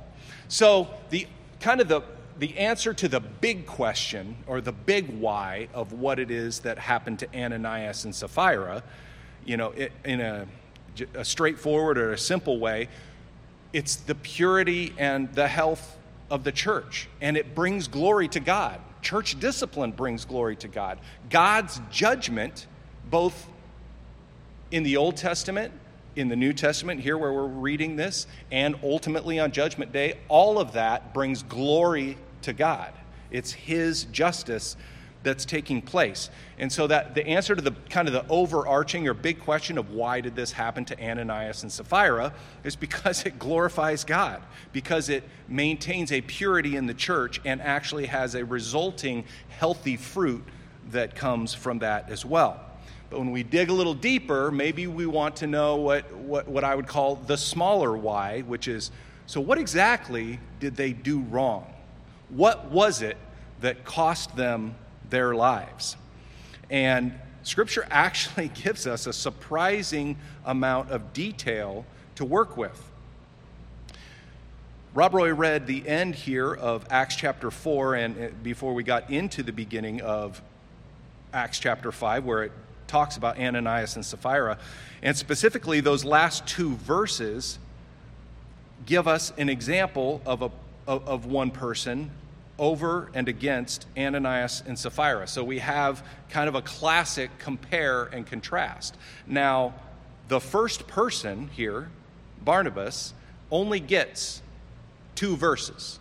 So, 0.49 0.87
the 1.09 1.25
kind 1.59 1.81
of 1.81 1.87
the 1.87 2.03
the 2.37 2.57
answer 2.57 2.93
to 2.93 3.07
the 3.07 3.19
big 3.19 3.65
question 3.65 4.35
or 4.47 4.61
the 4.61 4.71
big 4.71 5.09
why 5.19 5.67
of 5.73 5.93
what 5.93 6.19
it 6.19 6.29
is 6.29 6.59
that 6.59 6.77
happened 6.77 7.19
to 7.19 7.27
Ananias 7.35 8.05
and 8.05 8.13
Sapphira, 8.13 8.83
you 9.45 9.57
know, 9.57 9.73
in 10.03 10.19
a, 10.21 10.47
a 11.13 11.25
straightforward 11.25 11.97
or 11.97 12.13
a 12.13 12.17
simple 12.17 12.59
way, 12.59 12.89
it's 13.73 13.95
the 13.95 14.15
purity 14.15 14.93
and 14.97 15.33
the 15.33 15.47
health 15.47 15.97
of 16.29 16.43
the 16.43 16.51
church, 16.51 17.09
and 17.21 17.35
it 17.35 17.53
brings 17.53 17.87
glory 17.87 18.27
to 18.29 18.39
God. 18.39 18.79
Church 19.01 19.39
discipline 19.39 19.91
brings 19.91 20.23
glory 20.23 20.55
to 20.57 20.67
God. 20.67 20.99
God's 21.29 21.81
judgment, 21.91 22.67
both 23.09 23.47
in 24.71 24.83
the 24.83 24.97
Old 24.97 25.17
Testament, 25.17 25.73
in 26.15 26.29
the 26.29 26.35
New 26.35 26.53
Testament, 26.53 27.01
here 27.01 27.17
where 27.17 27.33
we're 27.33 27.47
reading 27.47 27.95
this, 27.95 28.27
and 28.51 28.75
ultimately 28.83 29.39
on 29.39 29.51
Judgment 29.51 29.91
Day, 29.91 30.19
all 30.29 30.59
of 30.59 30.73
that 30.73 31.13
brings 31.13 31.43
glory 31.43 32.17
to 32.43 32.53
God. 32.53 32.93
It's 33.31 33.51
His 33.51 34.05
justice 34.05 34.77
that's 35.23 35.45
taking 35.45 35.81
place. 35.81 36.29
And 36.57 36.71
so 36.71 36.87
that 36.87 37.15
the 37.15 37.25
answer 37.25 37.55
to 37.55 37.61
the 37.61 37.71
kind 37.89 38.07
of 38.07 38.13
the 38.13 38.25
overarching 38.29 39.07
or 39.07 39.13
big 39.13 39.39
question 39.39 39.77
of 39.77 39.91
why 39.91 40.21
did 40.21 40.35
this 40.35 40.51
happen 40.51 40.85
to 40.85 41.01
Ananias 41.01 41.63
and 41.63 41.71
Sapphira 41.71 42.33
is 42.63 42.75
because 42.75 43.25
it 43.25 43.39
glorifies 43.39 44.03
God, 44.03 44.41
because 44.71 45.09
it 45.09 45.23
maintains 45.47 46.11
a 46.11 46.21
purity 46.21 46.75
in 46.75 46.85
the 46.85 46.93
church 46.93 47.41
and 47.45 47.61
actually 47.61 48.07
has 48.07 48.35
a 48.35 48.45
resulting 48.45 49.23
healthy 49.49 49.97
fruit 49.97 50.43
that 50.91 51.15
comes 51.15 51.53
from 51.53 51.79
that 51.79 52.09
as 52.09 52.25
well. 52.25 52.59
But 53.09 53.19
when 53.19 53.31
we 53.31 53.43
dig 53.43 53.69
a 53.69 53.73
little 53.73 53.93
deeper, 53.93 54.51
maybe 54.51 54.87
we 54.87 55.05
want 55.05 55.37
to 55.37 55.47
know 55.47 55.77
what, 55.77 56.11
what, 56.13 56.47
what 56.47 56.63
I 56.63 56.75
would 56.75 56.87
call 56.87 57.15
the 57.15 57.37
smaller 57.37 57.95
why, 57.95 58.41
which 58.41 58.67
is 58.67 58.91
so 59.25 59.39
what 59.39 59.57
exactly 59.57 60.39
did 60.59 60.75
they 60.75 60.91
do 60.91 61.19
wrong? 61.19 61.71
What 62.29 62.71
was 62.71 63.01
it 63.01 63.17
that 63.61 63.85
cost 63.85 64.35
them 64.35 64.75
their 65.13 65.35
lives. 65.35 65.95
And 66.71 67.13
Scripture 67.43 67.85
actually 67.91 68.49
gives 68.49 68.87
us 68.87 69.05
a 69.07 69.13
surprising 69.13 70.17
amount 70.43 70.89
of 70.89 71.13
detail 71.13 71.85
to 72.15 72.25
work 72.25 72.57
with. 72.57 72.89
Rob 74.95 75.13
Roy 75.13 75.33
read 75.33 75.65
the 75.67 75.87
end 75.87 76.15
here 76.15 76.53
of 76.53 76.85
Acts 76.89 77.15
chapter 77.15 77.49
4, 77.49 77.95
and 77.95 78.43
before 78.43 78.73
we 78.73 78.83
got 78.83 79.09
into 79.09 79.43
the 79.43 79.51
beginning 79.51 80.01
of 80.01 80.41
Acts 81.31 81.59
chapter 81.59 81.91
5, 81.91 82.25
where 82.25 82.43
it 82.43 82.51
talks 82.87 83.15
about 83.15 83.39
Ananias 83.39 83.95
and 83.95 84.05
Sapphira. 84.05 84.57
And 85.01 85.15
specifically, 85.15 85.79
those 85.79 86.03
last 86.03 86.47
two 86.47 86.75
verses 86.75 87.59
give 88.85 89.07
us 89.07 89.31
an 89.37 89.49
example 89.49 90.21
of, 90.25 90.41
a, 90.41 90.51
of 90.87 91.25
one 91.25 91.51
person 91.51 92.11
over 92.63 93.09
and 93.13 93.27
against 93.27 93.85
Ananias 93.97 94.63
and 94.65 94.79
Sapphira. 94.79 95.27
So 95.27 95.43
we 95.43 95.59
have 95.59 96.01
kind 96.29 96.47
of 96.47 96.55
a 96.55 96.61
classic 96.61 97.29
compare 97.37 98.05
and 98.05 98.25
contrast. 98.25 98.95
Now, 99.27 99.73
the 100.29 100.39
first 100.39 100.87
person 100.87 101.49
here, 101.49 101.89
Barnabas, 102.41 103.13
only 103.51 103.81
gets 103.81 104.41
two 105.13 105.35
verses. 105.35 105.99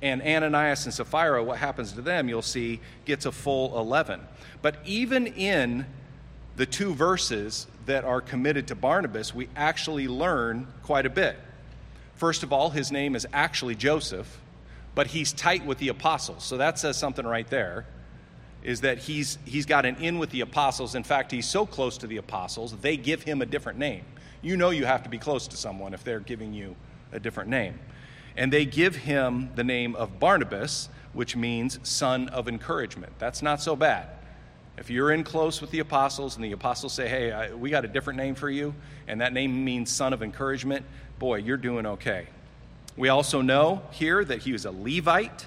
And 0.00 0.22
Ananias 0.22 0.86
and 0.86 0.94
Sapphira, 0.94 1.44
what 1.44 1.58
happens 1.58 1.92
to 1.92 2.00
them, 2.00 2.30
you'll 2.30 2.40
see, 2.40 2.80
gets 3.04 3.26
a 3.26 3.32
full 3.32 3.78
11. 3.78 4.22
But 4.62 4.76
even 4.86 5.26
in 5.26 5.84
the 6.56 6.64
two 6.64 6.94
verses 6.94 7.66
that 7.84 8.04
are 8.04 8.22
committed 8.22 8.68
to 8.68 8.74
Barnabas, 8.74 9.34
we 9.34 9.50
actually 9.54 10.08
learn 10.08 10.66
quite 10.82 11.04
a 11.04 11.10
bit. 11.10 11.36
First 12.16 12.42
of 12.42 12.54
all, 12.54 12.70
his 12.70 12.90
name 12.90 13.14
is 13.14 13.26
actually 13.34 13.74
Joseph 13.74 14.40
but 14.94 15.08
he's 15.08 15.32
tight 15.32 15.64
with 15.64 15.78
the 15.78 15.88
apostles. 15.88 16.44
So 16.44 16.56
that 16.56 16.78
says 16.78 16.96
something 16.96 17.26
right 17.26 17.48
there 17.48 17.86
is 18.62 18.82
that 18.82 18.98
he's, 18.98 19.38
he's 19.44 19.66
got 19.66 19.86
an 19.86 19.96
in 19.96 20.18
with 20.18 20.30
the 20.30 20.42
apostles. 20.42 20.94
In 20.94 21.02
fact, 21.02 21.32
he's 21.32 21.46
so 21.46 21.64
close 21.64 21.96
to 21.98 22.06
the 22.06 22.18
apostles, 22.18 22.76
they 22.78 22.96
give 22.96 23.22
him 23.22 23.40
a 23.40 23.46
different 23.46 23.78
name. 23.78 24.04
You 24.42 24.56
know 24.56 24.70
you 24.70 24.84
have 24.84 25.02
to 25.04 25.08
be 25.08 25.18
close 25.18 25.46
to 25.48 25.56
someone 25.56 25.94
if 25.94 26.04
they're 26.04 26.20
giving 26.20 26.52
you 26.52 26.76
a 27.12 27.20
different 27.20 27.50
name. 27.50 27.78
And 28.36 28.52
they 28.52 28.64
give 28.64 28.96
him 28.96 29.50
the 29.54 29.64
name 29.64 29.94
of 29.96 30.18
Barnabas, 30.18 30.88
which 31.12 31.36
means 31.36 31.78
son 31.82 32.28
of 32.28 32.48
encouragement. 32.48 33.12
That's 33.18 33.42
not 33.42 33.60
so 33.60 33.74
bad. 33.76 34.08
If 34.78 34.88
you're 34.88 35.12
in 35.12 35.24
close 35.24 35.60
with 35.60 35.70
the 35.70 35.80
apostles 35.80 36.36
and 36.36 36.44
the 36.44 36.52
apostles 36.52 36.92
say, 36.92 37.08
hey, 37.08 37.32
I, 37.32 37.52
we 37.52 37.68
got 37.70 37.84
a 37.84 37.88
different 37.88 38.16
name 38.16 38.34
for 38.34 38.48
you, 38.48 38.74
and 39.08 39.20
that 39.20 39.32
name 39.32 39.62
means 39.64 39.90
son 39.90 40.12
of 40.12 40.22
encouragement, 40.22 40.86
boy, 41.18 41.36
you're 41.36 41.58
doing 41.58 41.84
okay. 41.84 42.28
We 42.96 43.08
also 43.08 43.40
know 43.40 43.82
here 43.90 44.24
that 44.24 44.40
he 44.40 44.52
was 44.52 44.64
a 44.64 44.70
Levite, 44.70 45.46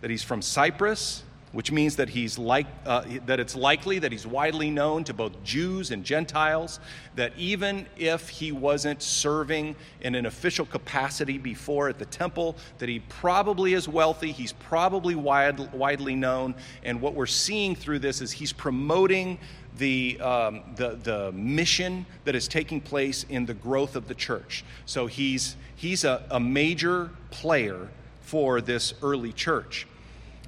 that 0.00 0.10
he's 0.10 0.22
from 0.22 0.42
Cyprus, 0.42 1.22
which 1.52 1.70
means 1.70 1.96
that, 1.96 2.08
he's 2.08 2.38
like, 2.38 2.66
uh, 2.86 3.04
that 3.26 3.38
it's 3.38 3.54
likely 3.54 3.98
that 3.98 4.10
he's 4.10 4.26
widely 4.26 4.70
known 4.70 5.04
to 5.04 5.14
both 5.14 5.44
Jews 5.44 5.90
and 5.90 6.02
Gentiles, 6.02 6.80
that 7.14 7.32
even 7.36 7.86
if 7.98 8.28
he 8.30 8.52
wasn't 8.52 9.02
serving 9.02 9.76
in 10.00 10.14
an 10.14 10.26
official 10.26 10.64
capacity 10.64 11.36
before 11.36 11.88
at 11.88 11.98
the 11.98 12.06
temple, 12.06 12.56
that 12.78 12.88
he 12.88 13.00
probably 13.00 13.74
is 13.74 13.86
wealthy, 13.86 14.32
he's 14.32 14.52
probably 14.54 15.14
wide, 15.14 15.72
widely 15.74 16.14
known, 16.14 16.54
and 16.84 17.00
what 17.00 17.14
we're 17.14 17.26
seeing 17.26 17.76
through 17.76 17.98
this 17.98 18.22
is 18.22 18.32
he's 18.32 18.52
promoting 18.52 19.38
the, 19.78 20.20
um, 20.20 20.62
the, 20.76 20.98
the 21.02 21.32
mission 21.32 22.06
that 22.24 22.34
is 22.34 22.48
taking 22.48 22.80
place 22.80 23.24
in 23.28 23.46
the 23.46 23.54
growth 23.54 23.96
of 23.96 24.08
the 24.08 24.14
church. 24.14 24.64
So 24.86 25.06
he's, 25.06 25.56
he's 25.74 26.04
a, 26.04 26.24
a 26.30 26.40
major 26.40 27.10
player 27.30 27.88
for 28.20 28.60
this 28.60 28.94
early 29.02 29.32
church. 29.32 29.86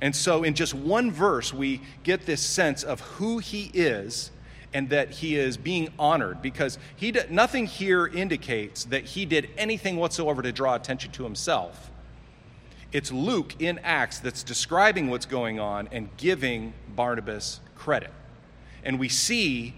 And 0.01 0.15
so, 0.15 0.43
in 0.43 0.55
just 0.55 0.75
one 0.75 1.11
verse, 1.11 1.53
we 1.53 1.81
get 2.03 2.27
this 2.27 2.43
sense 2.43 2.83
of 2.83 3.01
who 3.01 3.39
he 3.39 3.71
is 3.73 4.31
and 4.73 4.91
that 4.91 5.11
he 5.11 5.37
is 5.37 5.57
being 5.57 5.89
honored 5.99 6.43
because 6.43 6.79
he 6.97 7.13
did, 7.13 7.31
nothing 7.31 7.67
here 7.67 8.07
indicates 8.07 8.85
that 8.87 9.05
he 9.05 9.25
did 9.25 9.49
anything 9.57 9.97
whatsoever 9.97 10.43
to 10.43 10.51
draw 10.51 10.75
attention 10.75 11.13
to 11.13 11.23
himself. 11.23 11.91
It's 12.93 13.13
Luke 13.13 13.55
in 13.61 13.79
Acts 13.81 14.19
that's 14.19 14.43
describing 14.43 15.09
what's 15.11 15.27
going 15.27 15.61
on 15.61 15.89
and 15.93 16.09
giving 16.17 16.75
Barnabas 16.95 17.61
credit. 17.77 18.11
And 18.85 18.99
we 18.99 19.09
see 19.09 19.75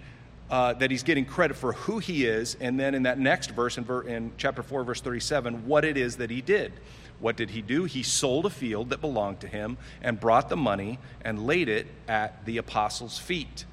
uh, 0.51 0.75
that 0.75 0.91
he's 0.91 1.03
getting 1.03 1.25
credit 1.25 1.57
for 1.57 1.73
who 1.73 1.99
he 1.99 2.27
is, 2.27 2.57
and 2.61 2.79
then 2.79 2.95
in 2.95 3.05
that 3.05 3.19
next 3.19 3.51
verse, 3.51 3.79
in, 3.79 3.85
ver- 3.85 4.03
in 4.03 4.33
chapter 4.37 4.63
4, 4.63 4.85
verse 4.85 5.01
37, 5.01 5.67
what 5.67 5.85
it 5.85 5.97
is 5.97 6.17
that 6.17 6.31
he 6.31 6.41
did. 6.41 6.73
What 7.19 7.37
did 7.37 7.51
he 7.51 7.63
do? 7.63 7.85
He 7.85 8.03
sold 8.03 8.47
a 8.47 8.51
field 8.51 8.91
that 8.91 9.01
belonged 9.01 9.41
to 9.41 9.49
him 9.49 9.79
and 10.03 10.21
brought 10.21 10.49
the 10.49 10.57
money 10.57 10.99
and 11.23 11.47
laid 11.47 11.69
it 11.69 11.87
at 12.07 12.45
the 12.45 12.59
apostles' 12.59 13.19
feet. 13.19 13.65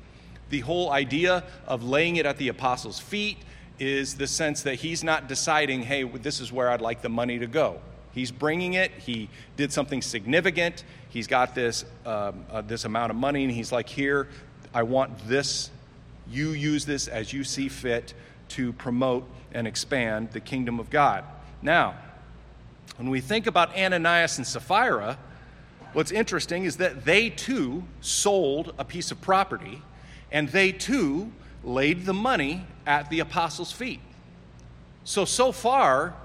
The 0.50 0.62
whole 0.62 0.92
idea 0.92 1.44
of 1.68 1.84
laying 1.84 2.16
it 2.16 2.26
at 2.26 2.38
the 2.38 2.48
apostles' 2.48 3.00
feet 3.00 3.38
is 3.80 4.16
the 4.16 4.28
sense 4.28 4.62
that 4.64 4.76
he's 4.76 5.04
not 5.04 5.28
deciding, 5.28 5.82
hey, 5.82 6.04
this 6.04 6.40
is 6.40 6.52
where 6.52 6.70
I'd 6.70 6.82
like 6.82 7.02
the 7.02 7.10
money 7.10 7.40
to 7.40 7.48
go. 7.48 7.82
He's 8.14 8.32
bringing 8.32 8.74
it. 8.74 8.92
He 8.92 9.30
did 9.58 9.74
something 9.74 10.02
significant. 10.02 10.84
He's 11.10 11.28
got 11.28 11.56
this, 11.56 11.84
um, 12.06 12.46
uh, 12.52 12.62
this 12.62 12.86
amount 12.86 13.10
of 13.10 13.16
money, 13.18 13.44
and 13.44 13.52
he's 13.52 13.72
like, 13.72 13.90
here, 13.90 14.28
I 14.74 14.84
want 14.84 15.28
this. 15.28 15.70
You 16.30 16.52
use 16.52 16.86
this 16.86 17.08
as 17.08 17.34
you 17.34 17.44
see 17.44 17.70
fit 17.70 18.14
to 18.50 18.74
promote 18.74 19.28
and 19.54 19.68
expand 19.68 20.32
the 20.32 20.40
kingdom 20.40 20.80
of 20.80 20.90
God. 20.90 21.24
Now, 21.62 21.96
when 22.98 23.10
we 23.10 23.22
think 23.22 23.48
about 23.48 23.76
Ananias 23.76 24.38
and 24.38 24.46
Sapphira, 24.46 25.18
what's 25.94 26.12
interesting 26.12 26.66
is 26.66 26.78
that 26.78 27.06
they 27.06 27.30
too 27.30 27.84
sold 28.02 28.74
a 28.78 28.86
piece 28.86 29.12
of 29.12 29.22
property 29.22 29.82
and 30.32 30.50
they 30.50 30.72
too 30.72 31.32
laid 31.64 32.06
the 32.06 32.14
money 32.14 32.66
at 32.86 33.10
the 33.10 33.20
apostles' 33.20 33.72
feet. 33.72 34.02
So, 35.04 35.26
so 35.26 35.52
far, 35.52 36.16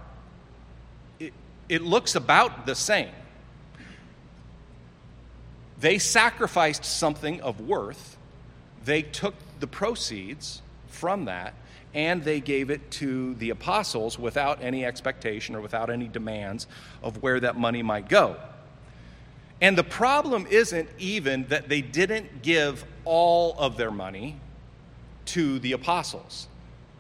it, 1.19 1.33
it 1.69 1.83
looks 1.83 2.15
about 2.15 2.67
the 2.67 2.75
same. 2.75 3.11
They 5.81 5.99
sacrificed 5.99 6.85
something 6.85 7.41
of 7.41 7.61
worth, 7.61 8.18
they 8.89 9.03
took 9.03 9.35
the 9.61 9.67
proceeds 9.67 10.63
from 10.89 11.27
that, 11.27 11.55
and 11.95 12.23
they 12.25 12.41
gave 12.41 12.71
it 12.71 12.91
to 12.91 13.35
the 13.35 13.51
apostles 13.51 14.19
without 14.19 14.63
any 14.63 14.85
expectation 14.85 15.55
or 15.55 15.61
without 15.61 15.91
any 15.91 16.09
demands 16.09 16.67
of 17.03 17.23
where 17.23 17.41
that 17.41 17.57
money 17.57 17.83
might 17.83 18.09
go. 18.09 18.37
And 19.61 19.77
the 19.77 19.85
problem 19.85 20.47
isn't 20.49 20.89
even 20.99 21.47
that 21.49 21.69
they 21.69 21.81
didn't 21.81 22.43
give 22.43 22.85
all 23.05 23.57
of 23.59 23.77
their 23.77 23.91
money 23.91 24.37
to 25.27 25.59
the 25.59 25.73
apostles. 25.73 26.49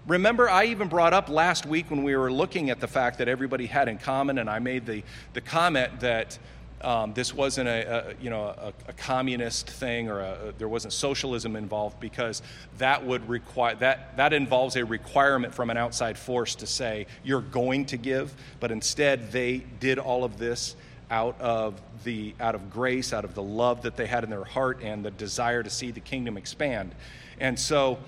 Remember, 0.06 0.48
I 0.48 0.64
even 0.64 0.88
brought 0.88 1.12
up 1.12 1.28
last 1.28 1.66
week 1.66 1.90
when 1.90 2.02
we 2.02 2.16
were 2.16 2.32
looking 2.32 2.70
at 2.70 2.80
the 2.80 2.88
fact 2.88 3.18
that 3.18 3.28
everybody 3.28 3.66
had 3.66 3.88
in 3.88 3.98
common, 3.98 4.38
and 4.38 4.48
I 4.48 4.58
made 4.58 4.86
the, 4.86 5.02
the 5.34 5.40
comment 5.40 6.00
that 6.00 6.38
um, 6.80 7.12
this 7.14 7.34
wasn't 7.34 7.68
a, 7.68 8.10
a 8.10 8.14
you 8.22 8.30
know 8.30 8.44
a, 8.44 8.72
a, 8.88 8.92
communist 8.92 9.68
thing 9.68 10.08
or 10.08 10.20
a, 10.20 10.54
there 10.58 10.68
wasn't 10.68 10.92
socialism 10.92 11.56
involved 11.56 11.98
because 11.98 12.42
that 12.78 13.04
would 13.04 13.28
require 13.28 13.74
that 13.76 14.16
that 14.16 14.32
involves 14.32 14.76
a 14.76 14.84
requirement 14.84 15.54
from 15.54 15.70
an 15.70 15.76
outside 15.76 16.16
force 16.16 16.54
to 16.56 16.66
say 16.66 17.06
you're 17.24 17.40
going 17.40 17.86
to 17.86 17.96
give, 17.96 18.32
but 18.60 18.70
instead 18.70 19.32
they 19.32 19.58
did 19.80 19.98
all 19.98 20.24
of 20.24 20.38
this 20.38 20.76
out 21.10 21.40
of 21.40 21.80
the 22.04 22.34
out 22.38 22.54
of 22.54 22.70
grace, 22.70 23.12
out 23.12 23.24
of 23.24 23.34
the 23.34 23.42
love 23.42 23.82
that 23.82 23.96
they 23.96 24.06
had 24.06 24.24
in 24.24 24.30
their 24.30 24.44
heart 24.44 24.80
and 24.82 25.04
the 25.04 25.10
desire 25.10 25.62
to 25.62 25.70
see 25.70 25.90
the 25.90 26.00
kingdom 26.00 26.36
expand. 26.36 26.94
And 27.40 27.58
so 27.58 27.98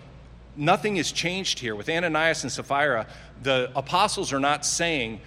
nothing 0.57 0.97
has 0.97 1.11
changed 1.11 1.59
here. 1.59 1.75
With 1.75 1.89
Ananias 1.89 2.43
and 2.43 2.53
Sapphira, 2.53 3.07
the 3.43 3.71
apostles 3.75 4.33
are 4.33 4.41
not 4.41 4.65
saying, 4.65 5.21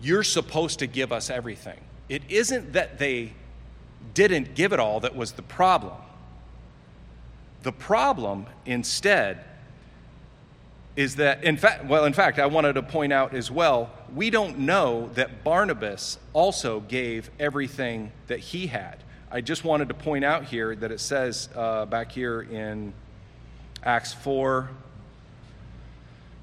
You're 0.00 0.22
supposed 0.22 0.78
to 0.78 0.86
give 0.86 1.12
us 1.12 1.30
everything. 1.30 1.78
It 2.10 2.24
isn't 2.28 2.72
that 2.72 2.98
they 2.98 3.32
didn't 4.14 4.56
give 4.56 4.72
it 4.72 4.80
all 4.80 4.98
that 5.00 5.14
was 5.14 5.32
the 5.32 5.42
problem. 5.42 5.96
The 7.62 7.70
problem, 7.70 8.46
instead, 8.66 9.44
is 10.96 11.16
that, 11.16 11.44
in 11.44 11.56
fact, 11.56 11.84
well, 11.84 12.04
in 12.04 12.12
fact, 12.12 12.40
I 12.40 12.46
wanted 12.46 12.72
to 12.72 12.82
point 12.82 13.12
out 13.12 13.32
as 13.32 13.48
well, 13.48 13.90
we 14.12 14.28
don't 14.28 14.58
know 14.58 15.08
that 15.14 15.44
Barnabas 15.44 16.18
also 16.32 16.80
gave 16.80 17.30
everything 17.38 18.10
that 18.26 18.40
he 18.40 18.66
had. 18.66 18.96
I 19.30 19.40
just 19.40 19.62
wanted 19.62 19.86
to 19.88 19.94
point 19.94 20.24
out 20.24 20.44
here 20.44 20.74
that 20.74 20.90
it 20.90 20.98
says 20.98 21.48
uh, 21.54 21.86
back 21.86 22.10
here 22.10 22.42
in 22.42 22.92
Acts 23.84 24.12
4, 24.12 24.68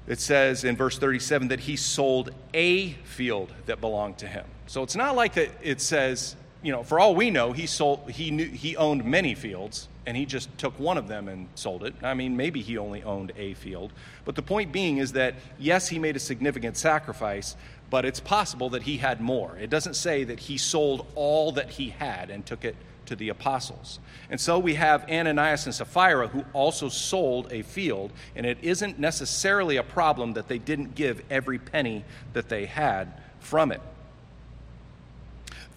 it 0.06 0.18
says 0.18 0.64
in 0.64 0.76
verse 0.76 0.96
37 0.96 1.48
that 1.48 1.60
he 1.60 1.76
sold 1.76 2.30
a 2.54 2.92
field 3.04 3.52
that 3.66 3.82
belonged 3.82 4.16
to 4.18 4.26
him. 4.26 4.46
So 4.68 4.82
it's 4.82 4.96
not 4.96 5.16
like 5.16 5.34
that 5.34 5.50
it 5.62 5.80
says, 5.80 6.36
you 6.62 6.72
know, 6.72 6.82
for 6.82 7.00
all 7.00 7.14
we 7.14 7.30
know, 7.30 7.52
he 7.52 7.66
sold 7.66 8.10
he 8.10 8.30
knew 8.30 8.46
he 8.46 8.76
owned 8.76 9.02
many 9.02 9.34
fields 9.34 9.88
and 10.06 10.14
he 10.14 10.26
just 10.26 10.56
took 10.58 10.78
one 10.78 10.98
of 10.98 11.08
them 11.08 11.26
and 11.28 11.48
sold 11.54 11.84
it. 11.84 11.94
I 12.02 12.12
mean, 12.12 12.36
maybe 12.36 12.60
he 12.60 12.76
only 12.76 13.02
owned 13.02 13.32
a 13.36 13.54
field. 13.54 13.92
But 14.26 14.36
the 14.36 14.42
point 14.42 14.70
being 14.70 14.98
is 14.98 15.12
that, 15.12 15.36
yes, 15.58 15.88
he 15.88 15.98
made 15.98 16.16
a 16.16 16.20
significant 16.20 16.76
sacrifice, 16.76 17.56
but 17.88 18.04
it's 18.04 18.20
possible 18.20 18.70
that 18.70 18.82
he 18.82 18.98
had 18.98 19.22
more. 19.22 19.56
It 19.58 19.70
doesn't 19.70 19.94
say 19.94 20.24
that 20.24 20.38
he 20.38 20.58
sold 20.58 21.06
all 21.14 21.52
that 21.52 21.70
he 21.70 21.88
had 21.90 22.30
and 22.30 22.44
took 22.44 22.64
it 22.64 22.76
to 23.06 23.16
the 23.16 23.30
apostles. 23.30 24.00
And 24.30 24.38
so 24.38 24.58
we 24.58 24.74
have 24.74 25.08
Ananias 25.10 25.64
and 25.64 25.74
Sapphira 25.74 26.28
who 26.28 26.44
also 26.52 26.90
sold 26.90 27.50
a 27.52 27.62
field, 27.62 28.12
and 28.36 28.44
it 28.44 28.58
isn't 28.60 28.98
necessarily 28.98 29.78
a 29.78 29.82
problem 29.82 30.34
that 30.34 30.48
they 30.48 30.58
didn't 30.58 30.94
give 30.94 31.22
every 31.30 31.58
penny 31.58 32.04
that 32.34 32.50
they 32.50 32.66
had 32.66 33.12
from 33.40 33.72
it. 33.72 33.80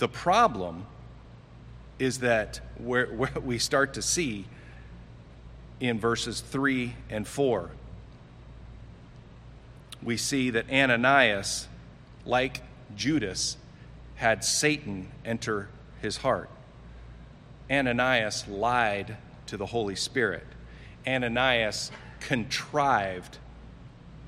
The 0.02 0.08
problem 0.08 0.88
is 2.00 2.22
that 2.22 2.60
where, 2.80 3.06
where 3.06 3.30
we 3.40 3.60
start 3.60 3.94
to 3.94 4.02
see 4.02 4.48
in 5.80 6.00
verses 6.00 6.42
3 6.42 6.96
and 7.12 7.28
4, 7.28 7.70
we 10.02 10.18
see 10.18 10.50
that 10.50 10.68
Ananias, 10.72 11.68
like 12.26 12.64
Judas, 12.96 13.58
had 14.16 14.44
Satan 14.44 15.12
enter 15.24 15.70
his 16.02 16.18
heart. 16.18 16.50
Ananias 17.70 18.48
lied 18.48 19.18
to 19.46 19.56
the 19.56 19.68
Holy 19.68 19.96
Spirit. 19.96 20.48
Ananias 21.06 21.92
contrived 22.22 23.38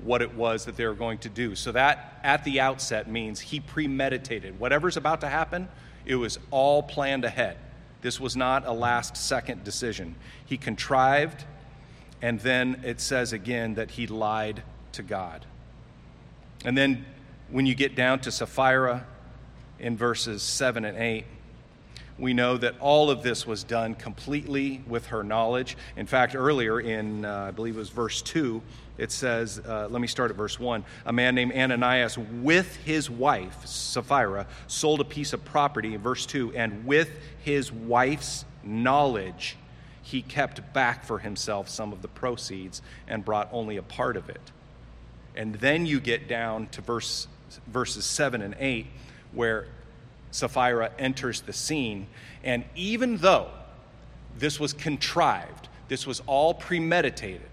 what 0.04 0.22
it 0.22 0.34
was 0.34 0.66
that 0.66 0.76
they 0.76 0.86
were 0.86 0.94
going 0.94 1.18
to 1.18 1.28
do. 1.28 1.54
So 1.54 1.72
that 1.72 2.20
at 2.22 2.44
the 2.44 2.60
outset 2.60 3.10
means 3.10 3.40
he 3.40 3.60
premeditated. 3.60 4.60
Whatever's 4.60 4.96
about 4.96 5.22
to 5.22 5.28
happen, 5.28 5.68
it 6.04 6.16
was 6.16 6.38
all 6.50 6.82
planned 6.82 7.24
ahead. 7.24 7.56
This 8.02 8.20
was 8.20 8.36
not 8.36 8.66
a 8.66 8.72
last 8.72 9.16
second 9.16 9.64
decision. 9.64 10.14
He 10.44 10.58
contrived, 10.58 11.44
and 12.20 12.38
then 12.40 12.82
it 12.84 13.00
says 13.00 13.32
again 13.32 13.74
that 13.74 13.92
he 13.92 14.06
lied 14.06 14.62
to 14.92 15.02
God. 15.02 15.46
And 16.64 16.76
then 16.76 17.06
when 17.50 17.66
you 17.66 17.74
get 17.74 17.94
down 17.94 18.20
to 18.20 18.30
Sapphira 18.30 19.06
in 19.78 19.96
verses 19.96 20.42
7 20.42 20.84
and 20.84 20.98
8, 20.98 21.24
we 22.18 22.32
know 22.32 22.56
that 22.56 22.74
all 22.80 23.10
of 23.10 23.22
this 23.22 23.46
was 23.46 23.64
done 23.64 23.94
completely 23.94 24.82
with 24.86 25.06
her 25.06 25.24
knowledge. 25.24 25.76
In 25.96 26.06
fact, 26.06 26.34
earlier 26.36 26.80
in, 26.80 27.24
uh, 27.24 27.46
I 27.48 27.50
believe 27.50 27.76
it 27.76 27.78
was 27.78 27.90
verse 27.90 28.22
2, 28.22 28.62
it 28.96 29.10
says, 29.10 29.60
uh, 29.66 29.88
let 29.90 30.00
me 30.00 30.06
start 30.06 30.30
at 30.30 30.36
verse 30.36 30.60
1. 30.60 30.84
A 31.06 31.12
man 31.12 31.34
named 31.34 31.52
Ananias, 31.52 32.16
with 32.16 32.76
his 32.76 33.10
wife, 33.10 33.66
Sapphira, 33.66 34.46
sold 34.68 35.00
a 35.00 35.04
piece 35.04 35.32
of 35.32 35.44
property, 35.44 35.96
verse 35.96 36.26
2, 36.26 36.54
and 36.54 36.86
with 36.86 37.10
his 37.42 37.72
wife's 37.72 38.44
knowledge, 38.62 39.56
he 40.02 40.22
kept 40.22 40.72
back 40.72 41.04
for 41.04 41.18
himself 41.18 41.68
some 41.68 41.92
of 41.92 42.02
the 42.02 42.08
proceeds 42.08 42.82
and 43.08 43.24
brought 43.24 43.48
only 43.50 43.76
a 43.76 43.82
part 43.82 44.16
of 44.16 44.28
it. 44.28 44.52
And 45.34 45.56
then 45.56 45.86
you 45.86 45.98
get 45.98 46.28
down 46.28 46.68
to 46.68 46.80
verse, 46.80 47.26
verses 47.66 48.04
7 48.04 48.40
and 48.40 48.54
8, 48.60 48.86
where 49.32 49.66
Sapphira 50.34 50.90
enters 50.98 51.42
the 51.42 51.52
scene. 51.52 52.08
And 52.42 52.64
even 52.74 53.18
though 53.18 53.50
this 54.36 54.58
was 54.58 54.72
contrived, 54.72 55.68
this 55.86 56.08
was 56.08 56.22
all 56.26 56.52
premeditated, 56.52 57.48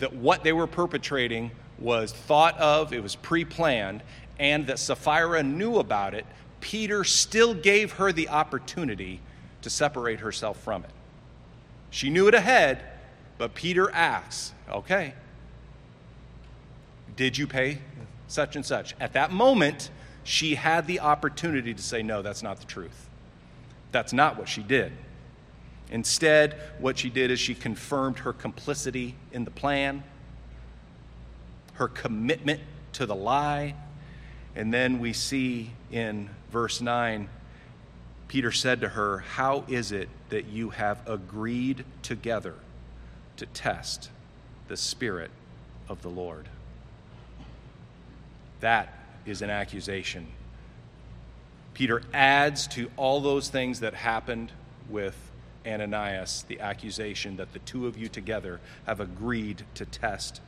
that 0.00 0.12
what 0.12 0.42
they 0.42 0.52
were 0.52 0.66
perpetrating 0.66 1.52
was 1.78 2.12
thought 2.12 2.58
of, 2.58 2.92
it 2.92 3.00
was 3.04 3.14
pre 3.14 3.44
planned, 3.44 4.02
and 4.40 4.66
that 4.66 4.80
Sapphira 4.80 5.44
knew 5.44 5.78
about 5.78 6.12
it, 6.12 6.26
Peter 6.60 7.04
still 7.04 7.54
gave 7.54 7.92
her 7.92 8.10
the 8.10 8.28
opportunity 8.28 9.20
to 9.62 9.70
separate 9.70 10.18
herself 10.18 10.60
from 10.60 10.82
it. 10.82 10.90
She 11.90 12.10
knew 12.10 12.26
it 12.26 12.34
ahead, 12.34 12.82
but 13.38 13.54
Peter 13.54 13.92
asks, 13.92 14.52
okay, 14.68 15.14
did 17.14 17.38
you 17.38 17.46
pay 17.46 17.78
such 18.26 18.56
and 18.56 18.66
such? 18.66 18.96
At 18.98 19.12
that 19.12 19.30
moment, 19.30 19.90
she 20.24 20.54
had 20.54 20.86
the 20.86 21.00
opportunity 21.00 21.74
to 21.74 21.82
say, 21.82 22.02
no, 22.02 22.22
that's 22.22 22.42
not 22.42 22.60
the 22.60 22.66
truth. 22.66 23.08
That's 23.90 24.12
not 24.12 24.38
what 24.38 24.48
she 24.48 24.62
did. 24.62 24.92
Instead, 25.90 26.58
what 26.78 26.98
she 26.98 27.10
did 27.10 27.30
is 27.30 27.38
she 27.38 27.54
confirmed 27.54 28.20
her 28.20 28.32
complicity 28.32 29.14
in 29.32 29.44
the 29.44 29.50
plan, 29.50 30.02
her 31.74 31.88
commitment 31.88 32.60
to 32.94 33.04
the 33.04 33.14
lie. 33.14 33.74
And 34.54 34.72
then 34.72 34.98
we 34.98 35.12
see 35.12 35.72
in 35.90 36.30
verse 36.50 36.80
9, 36.80 37.28
Peter 38.28 38.52
said 38.52 38.80
to 38.80 38.88
her, 38.90 39.18
How 39.18 39.64
is 39.68 39.92
it 39.92 40.08
that 40.30 40.46
you 40.46 40.70
have 40.70 41.06
agreed 41.06 41.84
together 42.02 42.54
to 43.36 43.46
test 43.46 44.10
the 44.68 44.76
Spirit 44.76 45.30
of 45.88 46.00
the 46.02 46.08
Lord. 46.08 46.48
That 48.60 49.01
is 49.26 49.42
an 49.42 49.50
accusation. 49.50 50.26
Peter 51.74 52.02
adds 52.12 52.66
to 52.68 52.90
all 52.96 53.20
those 53.20 53.48
things 53.48 53.80
that 53.80 53.94
happened 53.94 54.52
with 54.88 55.16
Ananias 55.66 56.44
the 56.48 56.60
accusation 56.60 57.36
that 57.36 57.52
the 57.52 57.58
two 57.60 57.86
of 57.86 57.96
you 57.96 58.08
together 58.08 58.60
have 58.86 59.00
agreed 59.00 59.64
to 59.74 59.84
test 59.86 60.40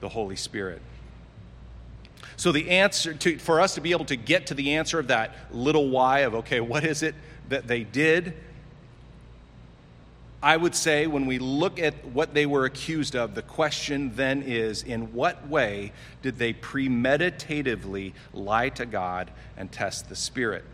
the 0.00 0.08
Holy 0.08 0.36
Spirit. 0.36 0.82
So, 2.36 2.52
the 2.52 2.70
answer 2.70 3.14
to, 3.14 3.38
for 3.38 3.60
us 3.60 3.74
to 3.76 3.80
be 3.80 3.92
able 3.92 4.06
to 4.06 4.16
get 4.16 4.48
to 4.48 4.54
the 4.54 4.74
answer 4.74 4.98
of 4.98 5.08
that 5.08 5.34
little 5.52 5.88
why 5.88 6.20
of, 6.20 6.34
okay, 6.36 6.60
what 6.60 6.84
is 6.84 7.02
it 7.02 7.14
that 7.48 7.68
they 7.68 7.84
did? 7.84 8.34
I 10.44 10.58
would 10.58 10.74
say 10.74 11.06
when 11.06 11.24
we 11.24 11.38
look 11.38 11.78
at 11.78 12.04
what 12.04 12.34
they 12.34 12.44
were 12.44 12.66
accused 12.66 13.16
of, 13.16 13.34
the 13.34 13.40
question 13.40 14.12
then 14.14 14.42
is 14.42 14.82
in 14.82 15.14
what 15.14 15.48
way 15.48 15.92
did 16.20 16.36
they 16.36 16.52
premeditatively 16.52 18.12
lie 18.34 18.68
to 18.68 18.84
God 18.84 19.30
and 19.56 19.72
test 19.72 20.10
the 20.10 20.14
Spirit? 20.14 20.66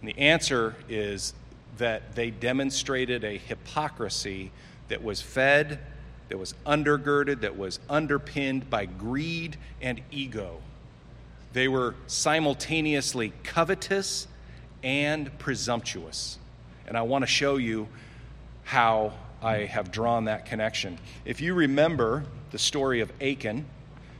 And 0.00 0.08
the 0.08 0.16
answer 0.16 0.76
is 0.88 1.34
that 1.78 2.14
they 2.14 2.30
demonstrated 2.30 3.24
a 3.24 3.38
hypocrisy 3.38 4.52
that 4.86 5.02
was 5.02 5.20
fed, 5.20 5.80
that 6.28 6.38
was 6.38 6.54
undergirded, 6.64 7.40
that 7.40 7.58
was 7.58 7.80
underpinned 7.90 8.70
by 8.70 8.86
greed 8.86 9.56
and 9.82 10.00
ego. 10.12 10.60
They 11.54 11.66
were 11.66 11.96
simultaneously 12.06 13.32
covetous 13.42 14.28
and 14.84 15.36
presumptuous. 15.40 16.38
And 16.86 16.96
I 16.96 17.02
want 17.02 17.22
to 17.22 17.26
show 17.26 17.56
you 17.56 17.88
how 18.68 19.10
I 19.42 19.60
have 19.60 19.90
drawn 19.90 20.26
that 20.26 20.44
connection. 20.44 20.98
If 21.24 21.40
you 21.40 21.54
remember 21.54 22.26
the 22.50 22.58
story 22.58 23.00
of 23.00 23.10
Achan, 23.18 23.64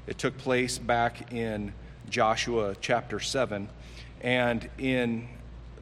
it 0.06 0.16
took 0.16 0.38
place 0.38 0.78
back 0.78 1.34
in 1.34 1.74
Joshua 2.08 2.74
chapter 2.80 3.20
7. 3.20 3.68
And 4.22 4.70
in 4.78 5.28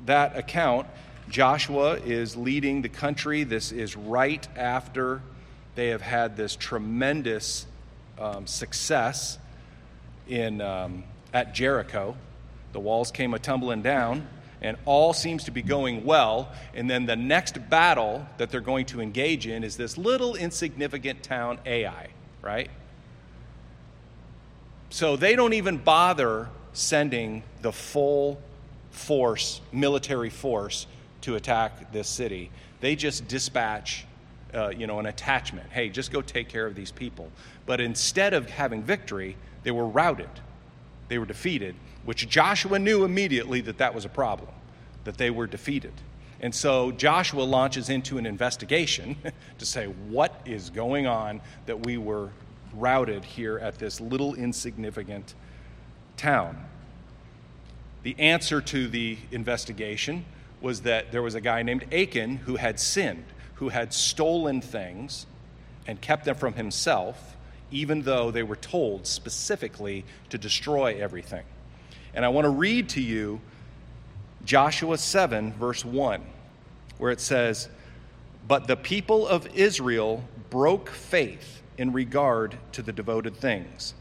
that 0.07 0.37
account, 0.37 0.89
Joshua 1.29 1.93
is 1.99 2.37
leading 2.37 2.83
the 2.83 2.89
country. 2.89 3.45
This 3.45 3.71
is 3.71 3.97
right 3.97 4.49
after 4.57 5.23
they 5.77 5.91
have 5.91 6.03
had 6.03 6.37
this 6.37 6.57
tremendous 6.57 7.67
um, 8.19 8.49
success 8.49 9.39
in, 10.27 10.61
um, 10.61 11.05
at 11.33 11.55
Jericho. 11.55 12.17
The 12.73 12.81
walls 12.81 13.13
came 13.13 13.33
a 13.33 13.39
tumbling 13.39 13.83
down 13.83 14.27
and 14.63 14.77
all 14.85 15.13
seems 15.13 15.45
to 15.45 15.51
be 15.51 15.63
going 15.63 16.05
well. 16.05 16.51
And 16.75 16.89
then 16.89 17.07
the 17.07 17.17
next 17.17 17.69
battle 17.69 18.27
that 18.39 18.51
they're 18.51 18.61
going 18.61 18.87
to 18.87 19.01
engage 19.01 19.47
in 19.47 19.65
is 19.65 19.77
this 19.77 19.99
little 19.99 20.35
insignificant 20.35 21.23
town, 21.23 21.59
Ai, 21.67 22.09
right? 22.43 22.71
So 24.91 25.17
they 25.17 25.37
don't 25.37 25.53
even 25.53 25.79
bother 25.79 26.49
sending 26.73 27.43
the 27.63 27.73
full 27.73 28.41
force, 28.91 29.61
military 29.73 30.31
force, 30.31 30.87
to 31.23 31.35
attack 31.35 31.93
this 31.93 32.09
city. 32.09 32.51
They 32.81 32.95
just 32.95 33.27
dispatch, 33.27 34.07
uh, 34.55 34.69
you 34.69 34.87
know, 34.87 35.01
an 35.01 35.07
attachment. 35.07 35.71
Hey, 35.71 35.89
just 35.89 36.13
go 36.13 36.23
take 36.23 36.49
care 36.49 36.67
of 36.67 36.75
these 36.75 36.93
people. 36.93 37.31
But 37.67 37.81
instead 37.81 38.33
of 38.33 38.49
having 38.49 38.83
victory, 38.83 39.37
they 39.65 39.71
were 39.71 39.87
routed. 39.87 40.31
They 41.09 41.19
were 41.19 41.27
defeated 41.27 41.75
which 42.07 42.29
Joshua 42.29 42.79
knew 42.79 43.05
immediately 43.05 43.61
that 43.63 43.79
that 43.79 43.95
was 43.95 44.05
a 44.05 44.09
problem, 44.09 44.49
that 45.05 45.19
they 45.19 45.29
were 45.29 45.47
defeated. 45.47 45.93
And 46.41 46.55
so 46.55 46.93
Joshua 46.93 47.43
launches 47.43 47.91
into 47.91 48.17
an 48.17 48.27
investigation 48.27 49.17
to 49.59 49.67
say, 49.67 49.87
what 49.87 50.41
is 50.47 50.71
going 50.71 51.07
on 51.07 51.41
that 51.67 51.85
we 51.85 51.99
were 51.99 52.31
routed 52.75 53.25
here 53.25 53.59
at 53.59 53.79
this 53.79 54.01
little 54.01 54.35
insignificant 54.35 55.35
town? 56.17 56.65
The 58.03 58.15
answer 58.21 58.61
to 58.61 58.87
the 58.87 59.19
investigation 59.33 60.25
was 60.61 60.83
that 60.83 61.11
there 61.11 61.23
was 61.23 61.35
a 61.35 61.41
guy 61.41 61.63
named 61.63 61.93
Achan 61.93 62.37
who 62.37 62.57
had 62.57 62.79
sinned, 62.79 63.25
who 63.55 63.71
had 63.71 63.93
stolen 63.93 64.61
things 64.61 65.27
and 65.89 66.01
kept 66.01 66.25
them 66.25 66.37
from 66.37 66.55
himself, 66.55 67.37
even 67.73 68.03
though 68.03 68.31
they 68.31 68.45
were 68.45 68.57
told 68.57 69.07
specifically 69.07 70.05
to 70.31 70.39
destroy 70.39 71.01
everything. 71.01 71.45
And 72.17 72.25
I 72.25 72.29
want 72.29 72.47
to 72.47 72.51
read 72.51 72.89
to 72.91 73.01
you 73.03 73.41
Joshua 74.45 74.97
7, 74.97 75.53
verse 75.53 75.85
1, 75.85 76.23
where 76.97 77.13
it 77.13 77.21
says, 77.21 77.69
But 78.49 78.67
the 78.67 78.77
people 78.77 79.29
of 79.29 79.47
Israel 79.55 80.25
broke 80.49 80.89
faith 80.89 81.61
in 81.77 81.93
regard 81.93 82.57
to 82.73 82.81
the 82.81 82.93
devoted 82.93 83.37
things. 83.37 83.93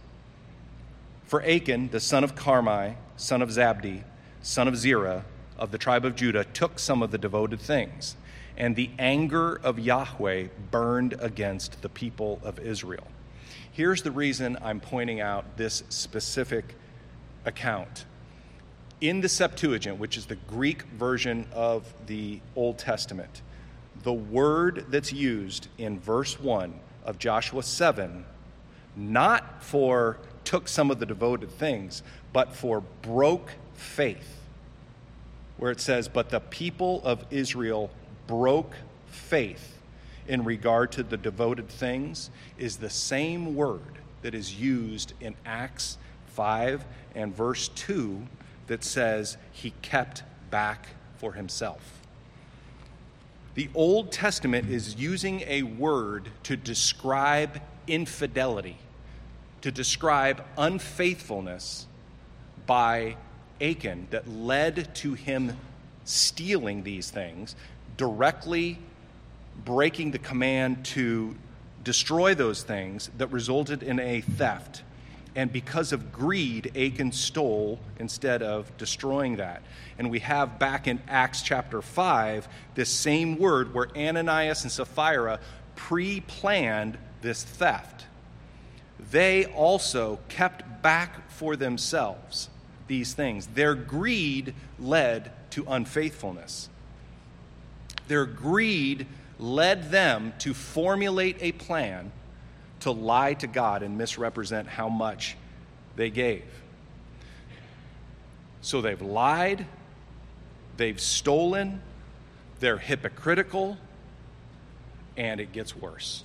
For 1.25 1.43
Achan, 1.43 1.89
the 1.89 1.99
son 1.99 2.23
of 2.23 2.35
Carmi, 2.35 2.95
son 3.17 3.41
of 3.41 3.49
Zabdi, 3.49 4.03
son 4.41 4.69
of 4.69 4.77
Zerah, 4.77 5.25
of 5.57 5.71
the 5.71 5.77
tribe 5.77 6.05
of 6.05 6.15
Judah, 6.15 6.45
took 6.45 6.79
some 6.79 7.03
of 7.03 7.11
the 7.11 7.17
devoted 7.17 7.59
things, 7.59 8.15
and 8.55 8.77
the 8.77 8.91
anger 8.97 9.59
of 9.61 9.77
Yahweh 9.77 10.47
burned 10.71 11.15
against 11.19 11.81
the 11.81 11.89
people 11.89 12.39
of 12.43 12.59
Israel. 12.59 13.07
Here's 13.73 14.03
the 14.03 14.11
reason 14.11 14.57
I'm 14.61 14.79
pointing 14.79 15.19
out 15.19 15.57
this 15.57 15.83
specific 15.89 16.75
account. 17.45 18.05
In 19.01 19.21
the 19.21 19.29
Septuagint, 19.29 19.99
which 19.99 20.17
is 20.17 20.25
the 20.25 20.35
Greek 20.35 20.83
version 20.83 21.45
of 21.53 21.93
the 22.07 22.39
Old 22.55 22.77
Testament, 22.77 23.41
the 24.03 24.13
word 24.13 24.85
that's 24.89 25.13
used 25.13 25.67
in 25.77 25.99
verse 25.99 26.39
1 26.39 26.79
of 27.05 27.19
Joshua 27.19 27.63
7, 27.63 28.25
not 28.95 29.63
for 29.63 30.17
took 30.43 30.67
some 30.67 30.91
of 30.91 30.99
the 30.99 31.05
devoted 31.05 31.51
things, 31.51 32.03
but 32.31 32.53
for 32.53 32.81
broke 33.01 33.51
faith, 33.73 34.41
where 35.57 35.71
it 35.71 35.81
says, 35.81 36.07
But 36.07 36.29
the 36.29 36.39
people 36.39 37.01
of 37.03 37.25
Israel 37.31 37.89
broke 38.27 38.75
faith 39.07 39.77
in 40.27 40.43
regard 40.43 40.91
to 40.93 41.03
the 41.03 41.17
devoted 41.17 41.67
things, 41.69 42.29
is 42.57 42.77
the 42.77 42.89
same 42.89 43.55
word 43.55 43.99
that 44.21 44.33
is 44.33 44.59
used 44.59 45.13
in 45.19 45.35
Acts 45.45 45.97
5 46.35 46.85
and 47.15 47.35
verse 47.35 47.69
2 47.69 48.27
that 48.67 48.83
says 48.83 49.37
he 49.51 49.73
kept 49.81 50.23
back 50.51 50.89
for 51.17 51.33
himself. 51.33 52.01
The 53.55 53.69
Old 53.73 54.11
Testament 54.11 54.69
is 54.69 54.95
using 54.95 55.41
a 55.47 55.63
word 55.63 56.29
to 56.43 56.57
describe 56.57 57.61
infidelity, 57.87 58.77
to 59.61 59.71
describe 59.71 60.43
unfaithfulness 60.57 61.87
by 62.65 63.15
Achan 63.61 64.07
that 64.09 64.27
led 64.27 64.93
to 64.95 65.13
him 65.13 65.57
stealing 66.03 66.83
these 66.83 67.09
things, 67.09 67.55
directly 67.95 68.77
breaking 69.63 70.11
the 70.11 70.19
command 70.19 70.83
to 70.83 71.33
destroy 71.83 72.35
those 72.35 72.63
things 72.63 73.09
that 73.17 73.27
resulted 73.27 73.83
in 73.83 73.99
a 73.99 74.19
theft 74.19 74.83
and 75.35 75.51
because 75.51 75.91
of 75.91 76.13
greed, 76.13 76.71
Achan 76.77 77.11
stole 77.11 77.79
instead 77.99 78.41
of 78.41 78.75
destroying 78.77 79.35
that. 79.35 79.61
And 79.99 80.09
we 80.09 80.19
have 80.19 80.59
back 80.59 80.87
in 80.87 81.01
Acts 81.09 81.41
chapter 81.41 81.81
5 81.81 82.47
this 82.75 82.89
same 82.89 83.37
word 83.37 83.73
where 83.73 83.89
Ananias 83.97 84.63
and 84.63 84.71
Sapphira 84.71 85.39
pre 85.75 86.21
planned 86.21 86.97
this 87.21 87.43
theft. 87.43 88.05
They 89.11 89.45
also 89.45 90.19
kept 90.29 90.81
back 90.81 91.29
for 91.29 91.57
themselves 91.57 92.49
these 92.87 93.13
things. 93.13 93.47
Their 93.47 93.75
greed 93.75 94.53
led 94.79 95.31
to 95.51 95.65
unfaithfulness. 95.67 96.69
Their 98.07 98.25
greed 98.25 99.07
led 99.37 99.91
them 99.91 100.33
to 100.39 100.53
formulate 100.53 101.37
a 101.41 101.51
plan 101.53 102.11
to 102.85 102.91
lie 102.91 103.33
to 103.33 103.47
God 103.47 103.81
and 103.81 103.97
misrepresent 103.97 104.67
how 104.67 104.89
much 104.89 105.35
they 105.95 106.11
gave. 106.11 106.43
So 108.61 108.79
they've 108.79 109.01
lied, 109.01 109.65
they've 110.77 111.01
stolen, 111.01 111.81
they're 112.59 112.77
hypocritical, 112.77 113.79
and 115.17 115.41
it 115.41 115.51
gets 115.51 115.75
worse. 115.75 116.23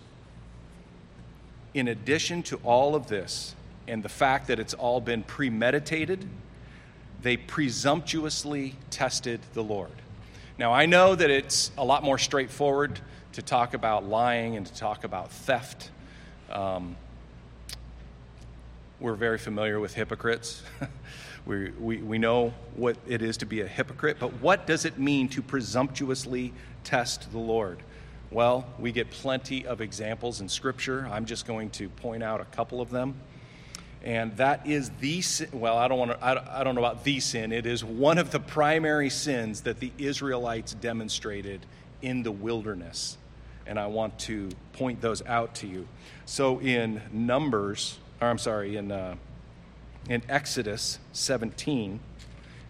In 1.72 1.88
addition 1.88 2.42
to 2.42 2.56
all 2.62 2.94
of 2.94 3.06
this, 3.06 3.54
and 3.88 4.02
the 4.02 4.10
fact 4.10 4.48
that 4.48 4.58
it's 4.58 4.74
all 4.74 5.00
been 5.00 5.22
premeditated, 5.22 6.28
they 7.22 7.38
presumptuously 7.38 8.74
tested 8.90 9.40
the 9.54 9.64
Lord. 9.64 9.96
Now, 10.58 10.74
I 10.74 10.84
know 10.84 11.14
that 11.14 11.30
it's 11.30 11.70
a 11.78 11.84
lot 11.86 12.02
more 12.02 12.18
straightforward 12.18 13.00
to 13.32 13.40
talk 13.40 13.72
about 13.72 14.06
lying 14.06 14.58
and 14.58 14.66
to 14.66 14.74
talk 14.74 15.04
about 15.04 15.30
theft 15.30 15.90
um, 16.50 16.96
we're 18.98 19.14
very 19.14 19.38
familiar 19.38 19.80
with 19.80 19.94
hypocrites. 19.94 20.62
we, 21.46 21.70
we, 21.70 21.96
we 21.98 22.18
know 22.18 22.52
what 22.76 22.96
it 23.06 23.22
is 23.22 23.38
to 23.38 23.46
be 23.46 23.62
a 23.62 23.66
hypocrite, 23.66 24.18
but 24.20 24.40
what 24.40 24.66
does 24.66 24.84
it 24.84 24.98
mean 24.98 25.28
to 25.30 25.42
presumptuously 25.42 26.52
test 26.84 27.32
the 27.32 27.38
Lord? 27.38 27.82
Well, 28.30 28.66
we 28.78 28.92
get 28.92 29.10
plenty 29.10 29.66
of 29.66 29.80
examples 29.80 30.40
in 30.40 30.48
Scripture. 30.48 31.08
I'm 31.10 31.24
just 31.24 31.46
going 31.46 31.70
to 31.70 31.88
point 31.88 32.22
out 32.22 32.40
a 32.40 32.44
couple 32.44 32.80
of 32.80 32.90
them. 32.90 33.14
And 34.02 34.36
that 34.36 34.66
is 34.66 34.90
the 35.00 35.20
sin. 35.20 35.48
Well, 35.52 35.76
I 35.76 35.88
don't 35.88 35.98
want 35.98 36.12
to, 36.12 36.24
I 36.24 36.64
don't 36.64 36.74
know 36.74 36.80
about 36.80 37.04
the 37.04 37.20
sin. 37.20 37.52
It 37.52 37.66
is 37.66 37.84
one 37.84 38.18
of 38.18 38.30
the 38.30 38.40
primary 38.40 39.10
sins 39.10 39.62
that 39.62 39.80
the 39.80 39.92
Israelites 39.98 40.74
demonstrated 40.74 41.66
in 42.00 42.22
the 42.22 42.32
wilderness. 42.32 43.18
And 43.66 43.78
I 43.78 43.86
want 43.86 44.18
to 44.20 44.48
point 44.72 45.00
those 45.00 45.24
out 45.26 45.54
to 45.56 45.66
you. 45.66 45.86
So 46.24 46.60
in 46.60 47.02
Numbers, 47.12 47.98
or 48.20 48.28
I'm 48.28 48.38
sorry, 48.38 48.76
in, 48.76 48.90
uh, 48.90 49.16
in 50.08 50.22
Exodus 50.28 50.98
17, 51.12 52.00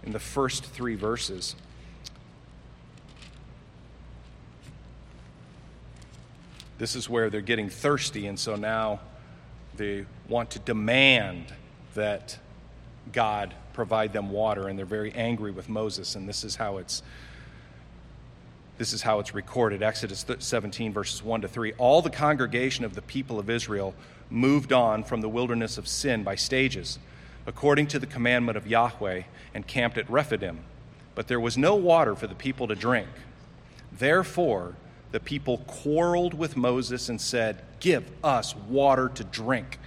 in 0.02 0.12
the 0.12 0.18
first 0.18 0.64
three 0.64 0.94
verses, 0.94 1.56
this 6.78 6.96
is 6.96 7.08
where 7.08 7.28
they're 7.30 7.40
getting 7.40 7.68
thirsty, 7.68 8.26
and 8.26 8.38
so 8.38 8.56
now 8.56 9.00
they 9.76 10.06
want 10.28 10.50
to 10.50 10.58
demand 10.58 11.44
that 11.94 12.38
God 13.12 13.54
provide 13.72 14.12
them 14.12 14.30
water, 14.30 14.68
and 14.68 14.78
they're 14.78 14.86
very 14.86 15.12
angry 15.12 15.50
with 15.50 15.68
Moses, 15.68 16.16
and 16.16 16.28
this 16.28 16.44
is 16.44 16.56
how 16.56 16.78
it's 16.78 17.02
this 18.80 18.94
is 18.94 19.02
how 19.02 19.18
it's 19.18 19.34
recorded 19.34 19.82
Exodus 19.82 20.24
17, 20.38 20.94
verses 20.94 21.22
1 21.22 21.42
to 21.42 21.48
3. 21.48 21.74
All 21.74 22.00
the 22.00 22.08
congregation 22.08 22.82
of 22.82 22.94
the 22.94 23.02
people 23.02 23.38
of 23.38 23.50
Israel 23.50 23.94
moved 24.30 24.72
on 24.72 25.04
from 25.04 25.20
the 25.20 25.28
wilderness 25.28 25.76
of 25.76 25.86
sin 25.86 26.22
by 26.22 26.34
stages, 26.34 26.98
according 27.46 27.88
to 27.88 27.98
the 27.98 28.06
commandment 28.06 28.56
of 28.56 28.66
Yahweh, 28.66 29.24
and 29.52 29.66
camped 29.66 29.98
at 29.98 30.08
Rephidim. 30.08 30.60
But 31.14 31.28
there 31.28 31.38
was 31.38 31.58
no 31.58 31.74
water 31.74 32.16
for 32.16 32.26
the 32.26 32.34
people 32.34 32.68
to 32.68 32.74
drink. 32.74 33.10
Therefore, 33.92 34.76
the 35.12 35.20
people 35.20 35.58
quarreled 35.66 36.32
with 36.32 36.56
Moses 36.56 37.10
and 37.10 37.20
said, 37.20 37.60
Give 37.80 38.10
us 38.24 38.56
water 38.56 39.10
to 39.10 39.24
drink. 39.24 39.78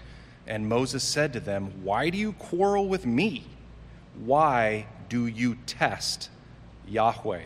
And 0.45 0.69
Moses 0.69 1.03
said 1.03 1.33
to 1.33 1.39
them, 1.39 1.83
Why 1.83 2.11
do 2.11 2.19
you 2.19 2.33
quarrel 2.33 2.87
with 2.87 3.07
me? 3.07 3.45
Why 4.23 4.85
do 5.09 5.25
you 5.25 5.55
test 5.65 6.29
Yahweh? 6.87 7.45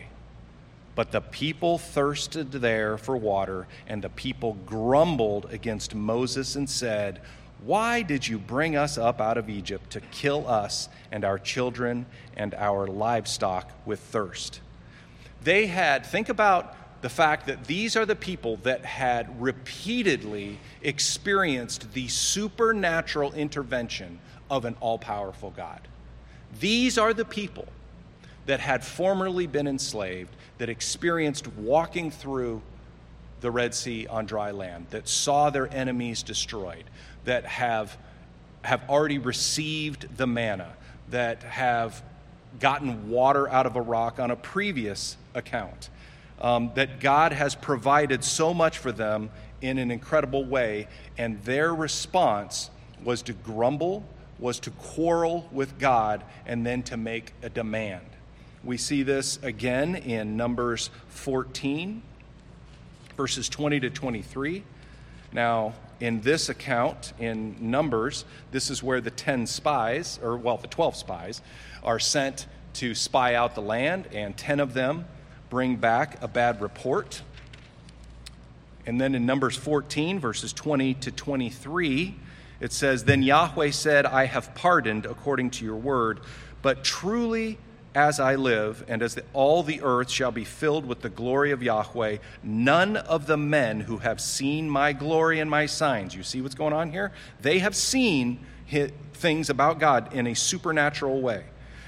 But 0.97 1.11
the 1.11 1.21
people 1.21 1.77
thirsted 1.77 2.51
there 2.51 2.97
for 2.97 3.15
water, 3.15 3.67
and 3.85 4.03
the 4.03 4.09
people 4.09 4.57
grumbled 4.65 5.45
against 5.51 5.93
Moses 5.93 6.55
and 6.55 6.67
said, 6.67 7.21
Why 7.63 8.01
did 8.01 8.27
you 8.27 8.39
bring 8.39 8.75
us 8.75 8.97
up 8.97 9.21
out 9.21 9.37
of 9.37 9.47
Egypt 9.47 9.91
to 9.91 10.01
kill 10.01 10.47
us 10.47 10.89
and 11.11 11.23
our 11.23 11.37
children 11.37 12.07
and 12.35 12.55
our 12.55 12.87
livestock 12.87 13.71
with 13.85 13.99
thirst? 13.99 14.59
They 15.43 15.67
had, 15.67 16.03
think 16.03 16.29
about 16.29 16.75
the 17.03 17.09
fact 17.09 17.45
that 17.45 17.65
these 17.65 17.95
are 17.95 18.07
the 18.07 18.15
people 18.15 18.57
that 18.63 18.83
had 18.83 19.39
repeatedly 19.39 20.57
experienced 20.81 21.93
the 21.93 22.07
supernatural 22.07 23.33
intervention 23.33 24.17
of 24.49 24.65
an 24.65 24.75
all 24.79 24.97
powerful 24.97 25.51
God. 25.51 25.87
These 26.59 26.97
are 26.97 27.13
the 27.13 27.23
people 27.23 27.67
that 28.47 28.59
had 28.59 28.83
formerly 28.83 29.45
been 29.45 29.67
enslaved, 29.67 30.35
that 30.57 30.69
experienced 30.69 31.47
walking 31.47 32.09
through 32.09 32.61
the 33.41 33.51
Red 33.51 33.75
Sea 33.75 34.07
on 34.07 34.25
dry 34.25 34.51
land, 34.51 34.87
that 34.89 35.07
saw 35.07 35.49
their 35.49 35.71
enemies 35.71 36.23
destroyed, 36.23 36.85
that 37.25 37.45
have, 37.45 37.95
have 38.63 38.81
already 38.89 39.19
received 39.19 40.17
the 40.17 40.25
manna, 40.25 40.73
that 41.09 41.43
have 41.43 42.01
gotten 42.59 43.09
water 43.09 43.47
out 43.49 43.65
of 43.65 43.75
a 43.75 43.81
rock 43.81 44.19
on 44.19 44.31
a 44.31 44.35
previous 44.35 45.17
account, 45.35 45.89
um, 46.41 46.71
that 46.75 46.99
God 46.99 47.33
has 47.33 47.53
provided 47.53 48.23
so 48.23 48.53
much 48.53 48.77
for 48.77 48.91
them 48.91 49.29
in 49.61 49.77
an 49.77 49.91
incredible 49.91 50.45
way, 50.45 50.87
and 51.17 51.43
their 51.43 51.75
response 51.75 52.69
was 53.03 53.21
to 53.23 53.33
grumble, 53.33 54.03
was 54.39 54.59
to 54.61 54.71
quarrel 54.71 55.47
with 55.51 55.77
God, 55.79 56.23
and 56.45 56.65
then 56.65 56.81
to 56.83 56.97
make 56.97 57.33
a 57.43 57.49
demand. 57.49 58.05
We 58.67 58.75
see 58.75 59.03
this 59.03 59.39
again 59.43 59.95
in 59.95 60.35
Numbers 60.35 60.89
14, 61.07 62.01
verses 63.15 63.47
20 63.47 63.79
to 63.79 63.89
23. 63.89 64.61
Now, 65.31 65.73
in 66.01 66.19
this 66.19 66.49
account, 66.49 67.13
in 67.17 67.55
Numbers, 67.71 68.25
this 68.51 68.69
is 68.69 68.83
where 68.83 68.99
the 68.99 69.09
10 69.09 69.47
spies, 69.47 70.19
or 70.21 70.35
well, 70.35 70.57
the 70.57 70.67
12 70.67 70.97
spies, 70.97 71.41
are 71.81 71.97
sent 71.97 72.45
to 72.73 72.93
spy 72.93 73.35
out 73.35 73.55
the 73.55 73.61
land, 73.61 74.09
and 74.11 74.35
10 74.35 74.59
of 74.59 74.73
them 74.73 75.05
bring 75.49 75.77
back 75.77 76.21
a 76.21 76.27
bad 76.27 76.59
report. 76.59 77.21
And 78.85 78.99
then 78.99 79.15
in 79.15 79.25
Numbers 79.25 79.55
14, 79.55 80.19
verses 80.19 80.51
20 80.51 80.93
to 80.95 81.11
23, 81.11 82.15
it 82.59 82.73
says, 82.73 83.05
Then 83.05 83.23
Yahweh 83.23 83.71
said, 83.71 84.05
I 84.05 84.25
have 84.25 84.53
pardoned 84.55 85.05
according 85.05 85.51
to 85.51 85.63
your 85.63 85.77
word, 85.77 86.19
but 86.61 86.83
truly 86.83 87.59
as 87.97 88.19
I 88.19 88.35
live, 88.35 88.85
and 88.87 89.01
as 89.01 89.15
the, 89.15 89.23
all 89.33 89.63
the 89.63 89.81
earth 89.81 90.11
shall 90.11 90.31
be 90.31 90.43
filled 90.43 90.85
with 90.85 91.01
the 91.01 91.09
glory 91.09 91.49
of 91.49 91.63
Yahweh, 91.63 92.17
none 92.43 92.95
of 92.95 93.25
the 93.25 93.37
men 93.37 93.79
who 93.79 93.97
have 93.97 94.21
seen 94.21 94.69
my 94.69 94.93
glory 94.93 95.39
and 95.39 95.49
my 95.49 95.65
signs, 95.65 96.13
you 96.13 96.21
see 96.21 96.39
what's 96.39 96.53
going 96.53 96.73
on 96.73 96.91
here? 96.91 97.11
They 97.41 97.57
have 97.57 97.75
seen 97.75 98.45
things 99.13 99.49
about 99.49 99.79
God 99.79 100.13
in 100.13 100.27
a 100.27 100.35
supernatural 100.35 101.21
way. 101.21 101.45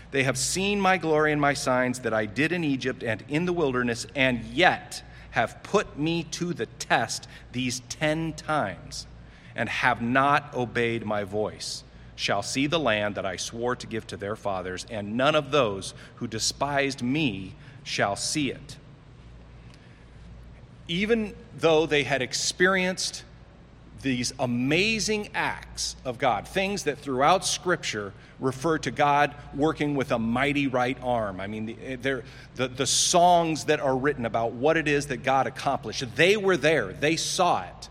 They 0.10 0.24
have 0.24 0.36
seen 0.36 0.82
my 0.82 0.98
glory 0.98 1.32
and 1.32 1.40
my 1.40 1.54
signs 1.54 2.00
that 2.00 2.14
I 2.14 2.26
did 2.26 2.52
in 2.52 2.64
Egypt 2.64 3.04
and 3.04 3.24
in 3.28 3.46
the 3.46 3.54
wilderness, 3.54 4.08
and 4.16 4.44
yet 4.46 5.04
have 5.32 5.62
put 5.62 6.00
me 6.00 6.24
to 6.24 6.56
the 6.56 6.66
test 6.66 7.28
these 7.52 7.82
ten 7.82 8.34
times, 8.34 9.06
and 9.56 9.70
have 9.70 10.02
not 10.02 10.56
obeyed 10.56 11.06
my 11.06 11.24
voice 11.24 11.84
shall 12.20 12.44
see 12.44 12.68
the 12.68 12.78
land 12.78 13.16
that 13.16 13.26
I 13.26 13.38
swore 13.38 13.78
to 13.78 13.88
give 13.88 14.06
to 14.08 14.18
their 14.18 14.36
fathers, 14.36 14.86
and 14.90 15.16
none 15.16 15.36
of 15.36 15.52
those 15.52 15.94
who 16.16 16.28
despised 16.28 17.02
me 17.02 17.56
shall 17.86 18.18
see 18.18 18.52
it. 18.52 18.76
Even 20.90 21.34
though 21.58 21.86
they 21.86 22.04
had 22.04 22.22
experienced 22.22 23.24
these 24.02 24.34
amazing 24.38 25.30
acts 25.34 25.96
of 26.04 26.18
God, 26.18 26.46
things 26.46 26.84
that 26.84 26.98
throughout 26.98 27.46
Scripture 27.46 28.12
refer 28.42 28.78
to 28.80 28.92
God 28.92 29.34
working 29.56 29.96
with 29.96 30.12
a 30.12 30.20
mighty 30.20 30.68
right 30.68 30.98
arm. 31.02 31.40
I 31.40 31.48
mean, 31.48 31.68
the, 31.68 31.78
eh, 31.82 32.22
the, 32.56 32.68
the 32.68 32.86
songs 32.86 33.64
that 33.66 33.80
are 33.80 33.96
written 33.96 34.26
about 34.26 34.52
what 34.52 34.76
it 34.76 34.90
is 34.90 35.08
that 35.08 35.24
God 35.24 35.48
accomplished, 35.48 36.04
they 36.18 36.36
were 36.36 36.58
there, 36.58 36.92
they 36.92 37.16
saw 37.16 37.64
it. 37.64 37.90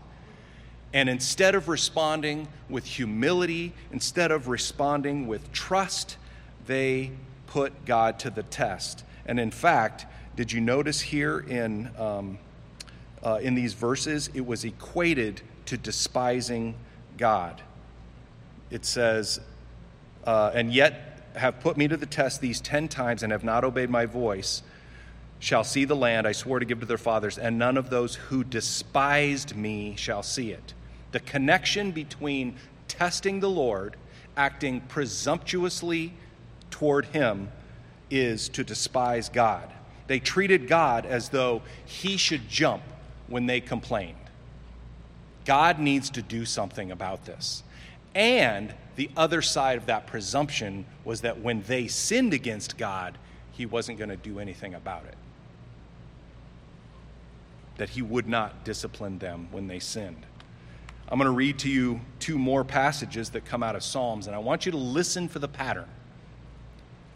And 0.93 1.07
instead 1.07 1.53
of 1.53 1.67
responding 1.67 2.47
with 2.67 2.85
humility, 2.85 3.73
instead 3.91 4.31
of 4.31 4.47
responding 4.47 5.27
with 5.27 5.51
trust, 5.51 6.17
they 6.65 7.11
put 7.47 7.85
God 7.85 8.19
to 8.19 8.29
the 8.29 8.43
test. 8.43 9.03
And 9.25 9.39
in 9.39 9.51
fact, 9.51 10.07
did 10.35 10.51
you 10.51 10.61
notice 10.61 11.01
here 11.01 11.39
in, 11.39 11.91
um, 11.97 12.39
uh, 13.23 13.39
in 13.41 13.53
these 13.53 13.73
verses, 13.73 14.29
it 14.33 14.45
was 14.45 14.65
equated 14.65 15.41
to 15.65 15.77
despising 15.77 16.73
God? 17.17 17.61
It 18.71 18.83
says, 18.85 19.39
uh, 20.25 20.51
and 20.55 20.73
yet 20.73 21.29
have 21.35 21.59
put 21.59 21.77
me 21.77 21.87
to 21.87 21.97
the 21.97 22.05
test 22.07 22.41
these 22.41 22.59
ten 22.59 22.87
times 22.87 23.21
and 23.21 23.31
have 23.31 23.43
not 23.43 23.63
obeyed 23.63 23.89
my 23.89 24.07
voice 24.07 24.63
shall 25.37 25.63
see 25.63 25.85
the 25.85 25.95
land 25.95 26.27
I 26.27 26.33
swore 26.33 26.59
to 26.59 26.65
give 26.65 26.81
to 26.81 26.85
their 26.85 26.97
fathers, 26.97 27.37
and 27.37 27.57
none 27.57 27.77
of 27.77 27.89
those 27.89 28.15
who 28.15 28.43
despised 28.43 29.55
me 29.55 29.95
shall 29.95 30.21
see 30.21 30.51
it 30.51 30.73
the 31.11 31.19
connection 31.19 31.91
between 31.91 32.55
testing 32.87 33.39
the 33.39 33.49
Lord, 33.49 33.95
acting 34.37 34.81
presumptuously 34.81 36.13
toward 36.69 37.05
Him, 37.05 37.49
is 38.09 38.49
to 38.49 38.63
despise 38.63 39.29
God. 39.29 39.69
They 40.07 40.19
treated 40.19 40.67
God 40.67 41.05
as 41.05 41.29
though 41.29 41.61
He 41.85 42.17
should 42.17 42.49
jump 42.49 42.83
when 43.27 43.45
they 43.45 43.61
complained. 43.61 44.15
God 45.45 45.79
needs 45.79 46.09
to 46.11 46.21
do 46.21 46.45
something 46.45 46.91
about 46.91 47.25
this. 47.25 47.63
And 48.15 48.73
the 48.95 49.09
other 49.15 49.41
side 49.41 49.77
of 49.77 49.85
that 49.85 50.07
presumption 50.07 50.85
was 51.05 51.21
that 51.21 51.41
when 51.41 51.61
they 51.63 51.87
sinned 51.87 52.33
against 52.33 52.77
God, 52.77 53.17
He 53.51 53.65
wasn't 53.65 53.97
going 53.97 54.09
to 54.09 54.17
do 54.17 54.39
anything 54.39 54.73
about 54.73 55.05
it. 55.05 55.15
That 57.77 57.89
He 57.89 58.01
would 58.01 58.27
not 58.27 58.63
discipline 58.63 59.19
them 59.19 59.47
when 59.51 59.67
they 59.67 59.79
sinned. 59.79 60.25
I'm 61.11 61.17
going 61.17 61.25
to 61.25 61.35
read 61.35 61.57
to 61.59 61.69
you 61.69 62.01
two 62.19 62.37
more 62.37 62.63
passages 62.63 63.31
that 63.31 63.43
come 63.43 63.63
out 63.63 63.75
of 63.75 63.81
Psalms, 63.81 64.27
and 64.27 64.35
I 64.35 64.39
want 64.39 64.67
you 64.67 64.71
to 64.71 64.77
listen 64.77 65.27
for 65.27 65.39
the 65.39 65.47
pattern. 65.47 65.87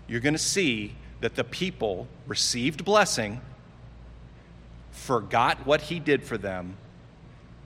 You're 0.07 0.19
going 0.19 0.33
to 0.33 0.39
see 0.39 0.95
that 1.21 1.35
the 1.35 1.43
people 1.43 2.07
received 2.25 2.83
blessing, 2.83 3.39
forgot 4.91 5.65
what 5.67 5.81
he 5.81 5.99
did 5.99 6.23
for 6.23 6.39
them, 6.39 6.75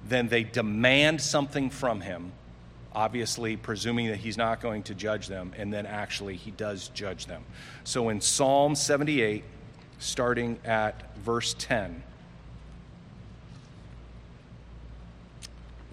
then 0.06 0.28
they 0.28 0.44
demand 0.44 1.22
something 1.22 1.70
from 1.70 2.02
him, 2.02 2.34
obviously 2.94 3.56
presuming 3.56 4.08
that 4.08 4.18
he's 4.18 4.38
not 4.38 4.60
going 4.60 4.84
to 4.84 4.94
judge 4.94 5.28
them, 5.28 5.54
and 5.58 5.74
then 5.74 5.86
actually 5.86 6.36
he 6.36 6.52
does 6.52 6.90
judge 6.90 7.26
them. 7.26 7.44
So 7.86 8.10
in 8.10 8.20
Psalm 8.20 8.76
78, 8.76 9.46
starting 10.00 10.60
at 10.66 11.16
verse 11.18 11.56
10, 11.58 12.04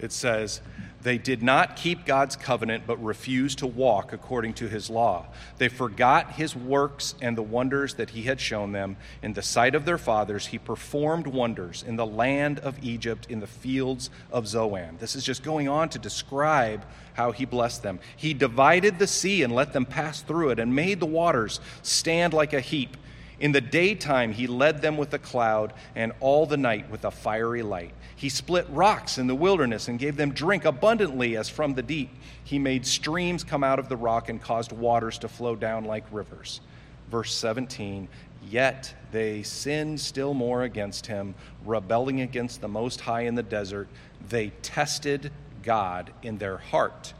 it 0.05 0.13
says, 0.13 0.61
They 1.01 1.17
did 1.17 1.43
not 1.43 1.75
keep 1.75 2.05
God's 2.05 2.37
covenant, 2.37 2.85
but 2.87 3.03
refused 3.03 3.59
to 3.59 3.67
walk 3.67 4.13
according 4.13 4.53
to 4.53 4.69
his 4.69 4.89
law. 4.89 5.25
They 5.57 5.67
forgot 5.67 6.31
his 6.31 6.55
works 6.55 7.15
and 7.21 7.37
the 7.37 7.43
wonders 7.43 7.95
that 7.95 8.11
he 8.11 8.23
had 8.23 8.39
shown 8.39 8.71
them. 8.71 8.95
In 9.21 9.33
the 9.33 9.41
sight 9.41 9.75
of 9.75 9.83
their 9.83 9.97
fathers, 9.97 10.47
he 10.47 10.57
performed 10.57 11.27
wonders 11.27 11.83
in 11.85 11.97
the 11.97 12.05
land 12.05 12.59
of 12.59 12.81
Egypt, 12.81 13.27
in 13.29 13.41
the 13.41 13.47
fields 13.47 14.09
of 14.31 14.47
Zoan. 14.47 14.97
This 14.99 15.15
is 15.15 15.25
just 15.25 15.43
going 15.43 15.67
on 15.67 15.89
to 15.89 15.99
describe 15.99 16.85
how 17.15 17.31
he 17.31 17.45
blessed 17.45 17.83
them. 17.83 17.99
He 18.15 18.33
divided 18.33 18.99
the 18.99 19.07
sea 19.07 19.43
and 19.43 19.53
let 19.53 19.73
them 19.73 19.85
pass 19.85 20.21
through 20.21 20.51
it, 20.51 20.59
and 20.59 20.73
made 20.73 20.99
the 21.01 21.05
waters 21.05 21.59
stand 21.81 22.33
like 22.33 22.53
a 22.53 22.61
heap. 22.61 22.95
In 23.39 23.51
the 23.51 23.61
daytime, 23.61 24.31
he 24.31 24.47
led 24.47 24.81
them 24.81 24.97
with 24.97 25.13
a 25.13 25.19
cloud, 25.19 25.73
and 25.95 26.13
all 26.19 26.45
the 26.45 26.57
night 26.57 26.89
with 26.89 27.03
a 27.03 27.11
fiery 27.11 27.63
light. 27.63 27.91
He 28.15 28.29
split 28.29 28.65
rocks 28.69 29.17
in 29.17 29.27
the 29.27 29.35
wilderness 29.35 29.87
and 29.87 29.99
gave 29.99 30.15
them 30.15 30.31
drink 30.31 30.63
abundantly 30.63 31.35
as 31.35 31.49
from 31.49 31.73
the 31.73 31.83
deep. 31.83 32.09
He 32.43 32.59
made 32.59 32.85
streams 32.85 33.43
come 33.43 33.63
out 33.63 33.79
of 33.79 33.89
the 33.89 33.97
rock 33.97 34.29
and 34.29 34.41
caused 34.41 34.71
waters 34.71 35.17
to 35.19 35.27
flow 35.27 35.55
down 35.55 35.83
like 35.83 36.05
rivers. 36.11 36.61
Verse 37.09 37.33
17 37.33 38.07
Yet 38.47 38.93
they 39.11 39.41
sinned 39.41 39.99
still 39.99 40.33
more 40.33 40.63
against 40.63 41.07
him, 41.07 41.33
rebelling 41.65 42.21
against 42.21 42.61
the 42.61 42.67
Most 42.67 43.01
High 43.01 43.21
in 43.21 43.35
the 43.35 43.43
desert. 43.43 43.87
They 44.29 44.49
tested 44.61 45.31
God 45.63 46.11
in 46.21 46.37
their 46.37 46.57
heart. 46.57 47.13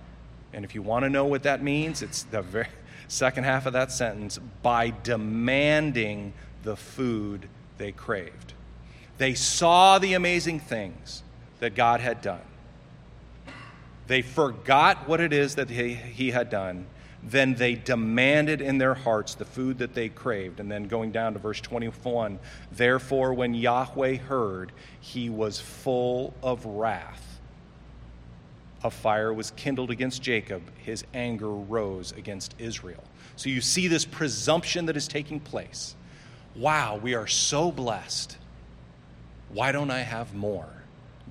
And 0.54 0.64
if 0.64 0.76
you 0.76 0.82
want 0.82 1.04
to 1.04 1.10
know 1.10 1.26
what 1.26 1.44
that 1.44 1.64
means, 1.64 2.02
it's 2.02 2.24
the 2.24 2.42
very 2.42 2.68
second 3.08 3.44
half 3.44 3.66
of 3.66 3.74
that 3.74 3.92
sentence 3.92 4.40
by 4.62 4.94
demanding 5.04 6.34
the 6.64 6.76
food 6.76 7.48
they 7.78 7.92
craved. 7.92 8.54
They 9.18 9.34
saw 9.34 10.00
the 10.00 10.14
amazing 10.14 10.60
things 10.60 11.24
that 11.60 11.76
God 11.76 12.02
had 12.02 12.22
done. 12.22 12.42
They 14.08 14.22
forgot 14.22 15.08
what 15.08 15.20
it 15.20 15.34
is 15.34 15.56
that 15.56 15.70
he, 15.70 15.94
he 15.94 16.32
had 16.32 16.50
done. 16.50 16.86
Then 17.24 17.56
they 17.56 17.74
demanded 17.74 18.62
in 18.62 18.78
their 18.78 18.94
hearts 18.94 19.34
the 19.34 19.46
food 19.46 19.80
that 19.80 19.96
they 19.96 20.10
craved. 20.10 20.60
And 20.60 20.72
then 20.72 20.88
going 20.88 21.12
down 21.12 21.34
to 21.34 21.40
verse 21.40 21.60
21 21.62 22.40
Therefore, 22.72 23.34
when 23.34 23.56
Yahweh 23.56 24.18
heard, 24.18 24.72
he 25.00 25.30
was 25.30 25.60
full 25.60 26.36
of 26.44 26.66
wrath 26.66 27.35
a 28.86 28.92
fire 28.92 29.34
was 29.34 29.50
kindled 29.50 29.90
against 29.90 30.22
Jacob, 30.22 30.62
his 30.78 31.04
anger 31.16 31.50
rose 31.50 32.12
against 32.12 32.54
Israel. 32.60 33.04
So 33.36 33.50
you 33.50 33.60
see 33.60 33.88
this 33.88 34.06
presumption 34.06 34.86
that 34.86 34.96
is 34.96 35.08
taking 35.08 35.40
place. 35.40 35.96
Wow, 36.56 36.98
we 37.02 37.16
are 37.16 37.26
so 37.26 37.72
blessed. 37.72 38.38
Why 39.50 39.72
don't 39.72 39.90
I 39.90 40.02
have 40.02 40.36
more? 40.36 40.70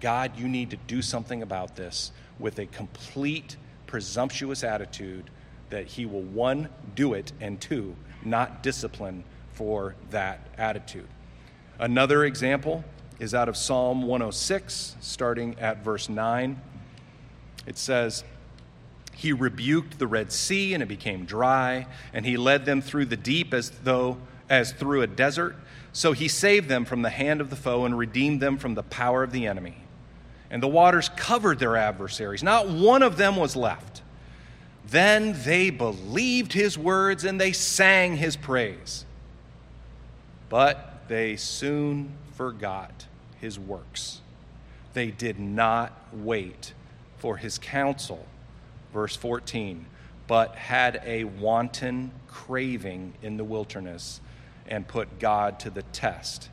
God, 0.00 0.36
you 0.36 0.48
need 0.48 0.70
to 0.70 0.76
do 0.88 1.00
something 1.00 1.42
about 1.42 1.76
this 1.76 2.10
with 2.40 2.58
a 2.58 2.66
complete 2.66 3.56
presumptuous 3.86 4.64
attitude 4.64 5.30
that 5.70 5.86
He 5.86 6.06
will, 6.06 6.22
one, 6.22 6.68
do 6.96 7.14
it, 7.14 7.32
and 7.40 7.60
two, 7.60 7.94
not 8.24 8.64
discipline 8.64 9.22
for 9.52 9.94
that 10.10 10.40
attitude. 10.58 11.06
Another 11.78 12.24
example 12.24 12.82
is 13.20 13.32
out 13.32 13.48
of 13.48 13.56
Psalm 13.56 14.02
106, 14.02 14.96
starting 15.00 15.56
at 15.60 15.84
verse 15.84 16.08
9. 16.08 16.60
It 17.66 17.78
says, 17.78 18.24
He 19.12 19.32
rebuked 19.32 19.98
the 19.98 20.06
Red 20.06 20.32
Sea 20.32 20.74
and 20.74 20.82
it 20.82 20.86
became 20.86 21.24
dry, 21.24 21.86
and 22.12 22.26
he 22.26 22.36
led 22.36 22.64
them 22.64 22.80
through 22.80 23.06
the 23.06 23.16
deep 23.16 23.54
as 23.54 23.70
though 23.70 24.18
as 24.48 24.72
through 24.72 25.02
a 25.02 25.06
desert. 25.06 25.56
So 25.92 26.12
he 26.12 26.28
saved 26.28 26.68
them 26.68 26.84
from 26.84 27.02
the 27.02 27.10
hand 27.10 27.40
of 27.40 27.50
the 27.50 27.56
foe 27.56 27.84
and 27.84 27.96
redeemed 27.96 28.40
them 28.40 28.58
from 28.58 28.74
the 28.74 28.82
power 28.82 29.22
of 29.22 29.32
the 29.32 29.46
enemy. 29.46 29.76
And 30.50 30.62
the 30.62 30.68
waters 30.68 31.08
covered 31.16 31.58
their 31.58 31.76
adversaries. 31.76 32.42
Not 32.42 32.68
one 32.68 33.02
of 33.02 33.16
them 33.16 33.36
was 33.36 33.56
left. 33.56 34.02
Then 34.86 35.34
they 35.44 35.70
believed 35.70 36.52
his 36.52 36.76
words 36.76 37.24
and 37.24 37.40
they 37.40 37.52
sang 37.52 38.16
his 38.16 38.36
praise. 38.36 39.06
But 40.48 41.04
they 41.08 41.36
soon 41.36 42.12
forgot 42.34 43.06
his 43.40 43.58
works. 43.58 44.20
They 44.92 45.10
did 45.10 45.38
not 45.38 45.92
wait 46.12 46.72
for 47.24 47.38
his 47.38 47.56
counsel. 47.56 48.26
Verse 48.92 49.16
14, 49.16 49.86
but 50.26 50.56
had 50.56 51.00
a 51.06 51.24
wanton 51.24 52.12
craving 52.28 53.14
in 53.22 53.38
the 53.38 53.44
wilderness 53.44 54.20
and 54.66 54.86
put 54.86 55.18
God 55.18 55.58
to 55.60 55.70
the 55.70 55.84
test 55.84 56.50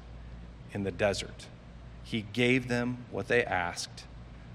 in 0.72 0.84
the 0.84 0.92
desert. 0.92 1.48
He 2.06 2.22
gave 2.22 2.70
them 2.70 3.00
what 3.12 3.28
they 3.28 3.44
asked, 3.44 4.06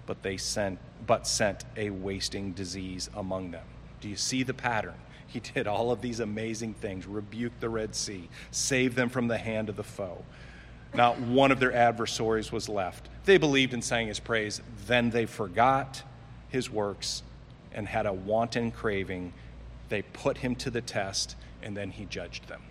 but 0.07 0.23
they 0.23 0.39
sent 0.39 0.79
but 1.07 1.27
sent 1.27 1.67
a 1.77 1.91
wasting 1.91 2.53
disease 2.53 3.11
among 3.15 3.51
them. 3.51 3.67
Do 4.01 4.09
you 4.09 4.17
see 4.17 4.43
the 4.43 4.55
pattern? 4.55 4.95
He 5.27 5.41
did 5.41 5.67
all 5.67 5.91
of 5.91 6.01
these 6.01 6.21
amazing 6.21 6.73
things, 6.75 7.07
rebuked 7.07 7.61
the 7.61 7.69
Red 7.69 7.95
Sea, 7.95 8.31
saved 8.53 8.97
them 8.97 9.11
from 9.11 9.29
the 9.29 9.37
hand 9.37 9.69
of 9.69 9.77
the 9.77 9.85
foe. 9.85 10.25
Not 10.97 11.21
one 11.21 11.53
of 11.53 11.61
their 11.61 11.75
adversaries 11.75 12.51
was 12.51 12.69
left. 12.69 13.09
They 13.27 13.37
believed 13.37 13.75
and 13.75 13.85
sang 13.85 14.09
his 14.09 14.19
praise. 14.19 14.63
Then 14.87 15.11
they 15.11 15.27
forgot 15.27 16.03
his 16.49 16.71
works 16.71 17.23
and 17.73 17.87
had 17.87 18.07
a 18.07 18.13
wanton 18.13 18.71
craving. 18.71 19.35
They 19.91 20.03
put 20.03 20.39
him 20.39 20.55
to 20.57 20.71
the 20.71 20.81
test, 20.81 21.37
and 21.63 21.77
then 21.77 21.91
he 21.91 22.07
judged 22.07 22.49
them. 22.49 22.63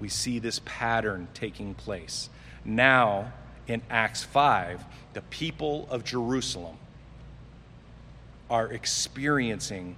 We 0.00 0.08
see 0.08 0.40
this 0.40 0.60
pattern 0.64 1.28
taking 1.32 1.74
place. 1.74 2.28
Now, 2.64 3.32
in 3.68 3.82
Acts 3.88 4.24
5, 4.24 4.84
the 5.12 5.22
people 5.22 5.86
of 5.90 6.04
Jerusalem 6.04 6.76
are 8.50 8.72
experiencing 8.72 9.96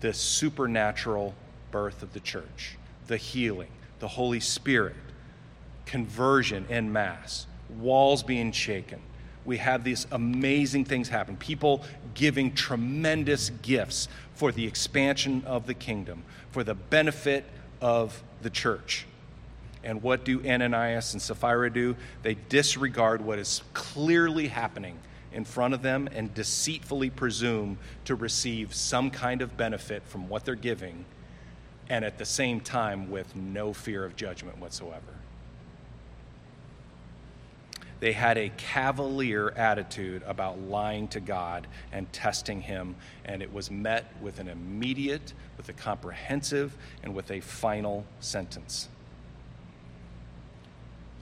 the 0.00 0.12
supernatural 0.12 1.34
birth 1.70 2.02
of 2.02 2.12
the 2.12 2.20
church, 2.20 2.76
the 3.06 3.16
healing, 3.16 3.70
the 4.00 4.08
Holy 4.08 4.40
Spirit, 4.40 4.96
conversion 5.86 6.66
en 6.70 6.92
masse, 6.92 7.46
walls 7.78 8.22
being 8.22 8.52
shaken. 8.52 9.00
We 9.44 9.56
have 9.58 9.82
these 9.82 10.06
amazing 10.12 10.84
things 10.84 11.08
happen. 11.08 11.36
People 11.36 11.84
giving 12.14 12.54
tremendous 12.54 13.50
gifts 13.50 14.08
for 14.34 14.52
the 14.52 14.66
expansion 14.66 15.42
of 15.46 15.66
the 15.66 15.74
kingdom, 15.74 16.22
for 16.52 16.62
the 16.62 16.74
benefit 16.74 17.44
of 17.80 18.22
the 18.42 18.50
church. 18.50 19.06
And 19.84 20.02
what 20.02 20.24
do 20.24 20.40
Ananias 20.46 21.12
and 21.12 21.20
Sapphira 21.20 21.72
do? 21.72 21.96
They 22.22 22.34
disregard 22.48 23.20
what 23.20 23.40
is 23.40 23.62
clearly 23.74 24.46
happening 24.46 24.98
in 25.32 25.44
front 25.44 25.74
of 25.74 25.82
them 25.82 26.08
and 26.12 26.32
deceitfully 26.34 27.10
presume 27.10 27.78
to 28.04 28.14
receive 28.14 28.74
some 28.74 29.10
kind 29.10 29.42
of 29.42 29.56
benefit 29.56 30.04
from 30.06 30.28
what 30.28 30.44
they're 30.44 30.54
giving, 30.54 31.04
and 31.88 32.04
at 32.04 32.18
the 32.18 32.24
same 32.24 32.60
time 32.60 33.10
with 33.10 33.34
no 33.34 33.72
fear 33.72 34.04
of 34.04 34.14
judgment 34.14 34.58
whatsoever. 34.58 35.21
They 38.02 38.10
had 38.10 38.36
a 38.36 38.50
cavalier 38.56 39.50
attitude 39.50 40.24
about 40.26 40.60
lying 40.60 41.06
to 41.08 41.20
God 41.20 41.68
and 41.92 42.12
testing 42.12 42.60
Him, 42.60 42.96
and 43.24 43.40
it 43.44 43.52
was 43.52 43.70
met 43.70 44.12
with 44.20 44.40
an 44.40 44.48
immediate, 44.48 45.32
with 45.56 45.68
a 45.68 45.72
comprehensive, 45.72 46.76
and 47.04 47.14
with 47.14 47.30
a 47.30 47.38
final 47.38 48.04
sentence. 48.18 48.88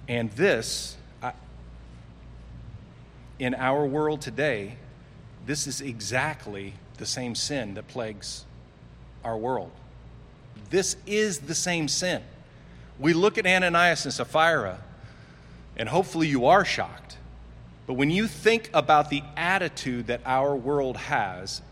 And 0.08 0.30
this, 0.30 0.96
I, 1.22 1.34
in 3.38 3.54
our 3.54 3.84
world 3.84 4.22
today, 4.22 4.76
this 5.44 5.66
is 5.66 5.82
exactly 5.82 6.72
the 6.96 7.04
same 7.04 7.34
sin 7.34 7.74
that 7.74 7.88
plagues 7.88 8.46
our 9.22 9.36
world. 9.36 9.70
This 10.70 10.96
is 11.06 11.40
the 11.40 11.54
same 11.54 11.88
sin. 11.88 12.22
We 12.98 13.12
look 13.12 13.36
at 13.36 13.44
Ananias 13.44 14.06
and 14.06 14.14
Sapphira 14.14 14.78
and 15.80 15.88
hopefully 15.88 16.28
you 16.28 16.44
are 16.44 16.62
shocked. 16.62 17.16
But 17.86 17.94
when 17.94 18.10
you 18.10 18.26
think 18.26 18.68
about 18.74 19.08
the 19.08 19.22
attitude 19.34 20.08
that 20.08 20.20
our 20.26 20.54
world 20.54 20.98
has 20.98 21.62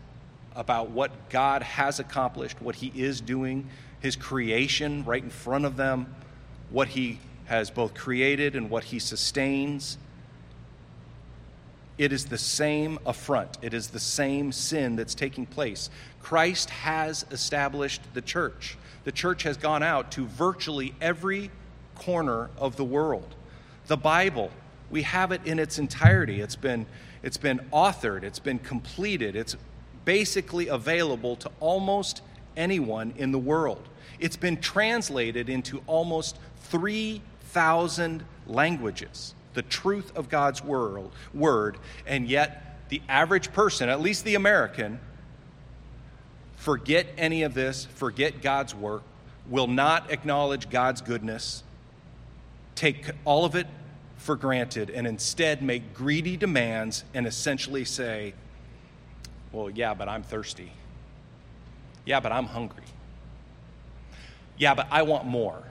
about 0.55 0.89
what 0.89 1.29
God 1.29 1.61
has 1.61 1.99
accomplished, 1.99 2.59
what 2.59 2.73
He 2.73 2.91
is 2.95 3.21
doing, 3.21 3.69
His 3.99 4.15
creation 4.15 5.05
right 5.05 5.21
in 5.21 5.29
front 5.29 5.63
of 5.63 5.77
them, 5.77 6.15
what 6.71 6.87
He 6.87 7.19
has 7.45 7.69
both 7.69 7.93
created 7.93 8.55
and 8.55 8.71
what 8.71 8.85
He 8.85 8.97
sustains, 8.97 9.99
it 11.99 12.11
is 12.11 12.25
the 12.25 12.37
same 12.39 12.97
affront. 13.05 13.59
It 13.61 13.75
is 13.75 13.89
the 13.89 13.99
same 13.99 14.51
sin 14.51 14.95
that's 14.95 15.13
taking 15.13 15.45
place. 15.45 15.91
Christ 16.19 16.71
has 16.71 17.27
established 17.29 18.01
the 18.15 18.23
church. 18.23 18.75
The 19.03 19.11
church 19.11 19.43
has 19.43 19.55
gone 19.55 19.83
out 19.83 20.11
to 20.13 20.25
virtually 20.25 20.95
every 20.99 21.51
corner 21.93 22.49
of 22.57 22.75
the 22.75 22.83
world 22.83 23.35
the 23.89 23.97
Bible. 23.97 24.51
We 24.89 25.01
have 25.01 25.31
it 25.33 25.41
in 25.45 25.59
its 25.59 25.77
entirety. 25.77 26.41
It's 26.41 26.55
been, 26.55 26.85
it's 27.21 27.37
been 27.37 27.59
authored, 27.73 28.23
it's 28.23 28.39
been 28.39 28.59
completed, 28.59 29.35
it's 29.35 29.57
basically 30.05 30.67
available 30.67 31.35
to 31.37 31.51
almost 31.59 32.21
anyone 32.55 33.13
in 33.17 33.31
the 33.31 33.39
world. 33.39 33.81
It's 34.19 34.37
been 34.37 34.57
translated 34.57 35.49
into 35.49 35.81
almost 35.87 36.37
3,000 36.61 38.23
languages, 38.47 39.33
the 39.55 39.63
truth 39.63 40.15
of 40.15 40.29
God's 40.29 40.63
word, 40.63 41.09
word, 41.33 41.77
and 42.05 42.27
yet 42.27 42.77
the 42.89 43.01
average 43.09 43.51
person, 43.53 43.89
at 43.89 44.01
least 44.01 44.23
the 44.23 44.35
American, 44.35 44.99
forget 46.57 47.07
any 47.17 47.41
of 47.43 47.55
this, 47.55 47.85
forget 47.85 48.41
God's 48.41 48.75
work, 48.75 49.03
will 49.47 49.67
not 49.67 50.11
acknowledge 50.11 50.69
God's 50.69 51.01
goodness, 51.01 51.63
take 52.79 53.09
all 53.25 53.43
of 53.43 53.55
it 53.55 53.67
for 54.15 54.37
granted, 54.37 54.89
and 54.89 55.05
instead 55.05 55.61
make 55.61 55.93
greedy 55.93 56.37
demands 56.37 57.03
and 57.13 57.27
essentially 57.27 57.83
say, 57.83 58.33
Well, 59.51 59.69
yeah, 59.69 59.93
but 59.93 60.07
I'm 60.07 60.23
thirsty. 60.23 60.71
Yeah, 62.05 62.21
but 62.21 62.31
I'm 62.31 62.45
hungry. 62.45 62.85
Yeah, 64.57 64.75
but 64.75 64.87
I 64.91 65.01
want 65.01 65.25
more. 65.25 65.61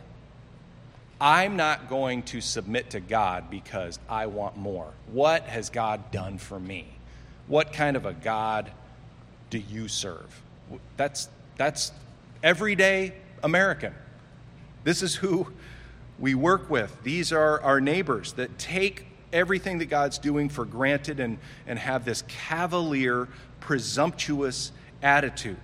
I'm 1.18 1.56
not 1.56 1.88
going 1.88 2.22
to 2.24 2.42
submit 2.42 2.90
to 2.90 3.00
God 3.00 3.50
because 3.50 3.98
I 4.08 4.26
want 4.26 4.58
more. 4.58 4.92
What 5.10 5.44
has 5.44 5.70
God 5.70 6.10
done 6.10 6.36
for 6.36 6.60
me? 6.60 6.86
What 7.46 7.72
kind 7.72 7.96
of 7.96 8.04
a 8.04 8.12
God 8.12 8.70
do 9.48 9.58
you 9.58 9.88
serve? 9.88 10.42
That's, 10.98 11.28
that's 11.56 11.90
everyday 12.42 13.14
American. 13.42 13.94
This 14.84 15.02
is 15.02 15.14
who 15.14 15.48
we 16.18 16.34
work 16.34 16.68
with. 16.68 17.02
These 17.02 17.32
are 17.32 17.60
our 17.62 17.80
neighbors 17.80 18.32
that 18.32 18.58
take 18.58 19.06
everything 19.32 19.78
that 19.78 19.86
God's 19.86 20.18
doing 20.18 20.48
for 20.48 20.64
granted 20.64 21.20
and, 21.20 21.38
and 21.66 21.78
have 21.78 22.04
this 22.04 22.22
cavalier, 22.28 23.28
presumptuous 23.60 24.72
attitude. 25.02 25.56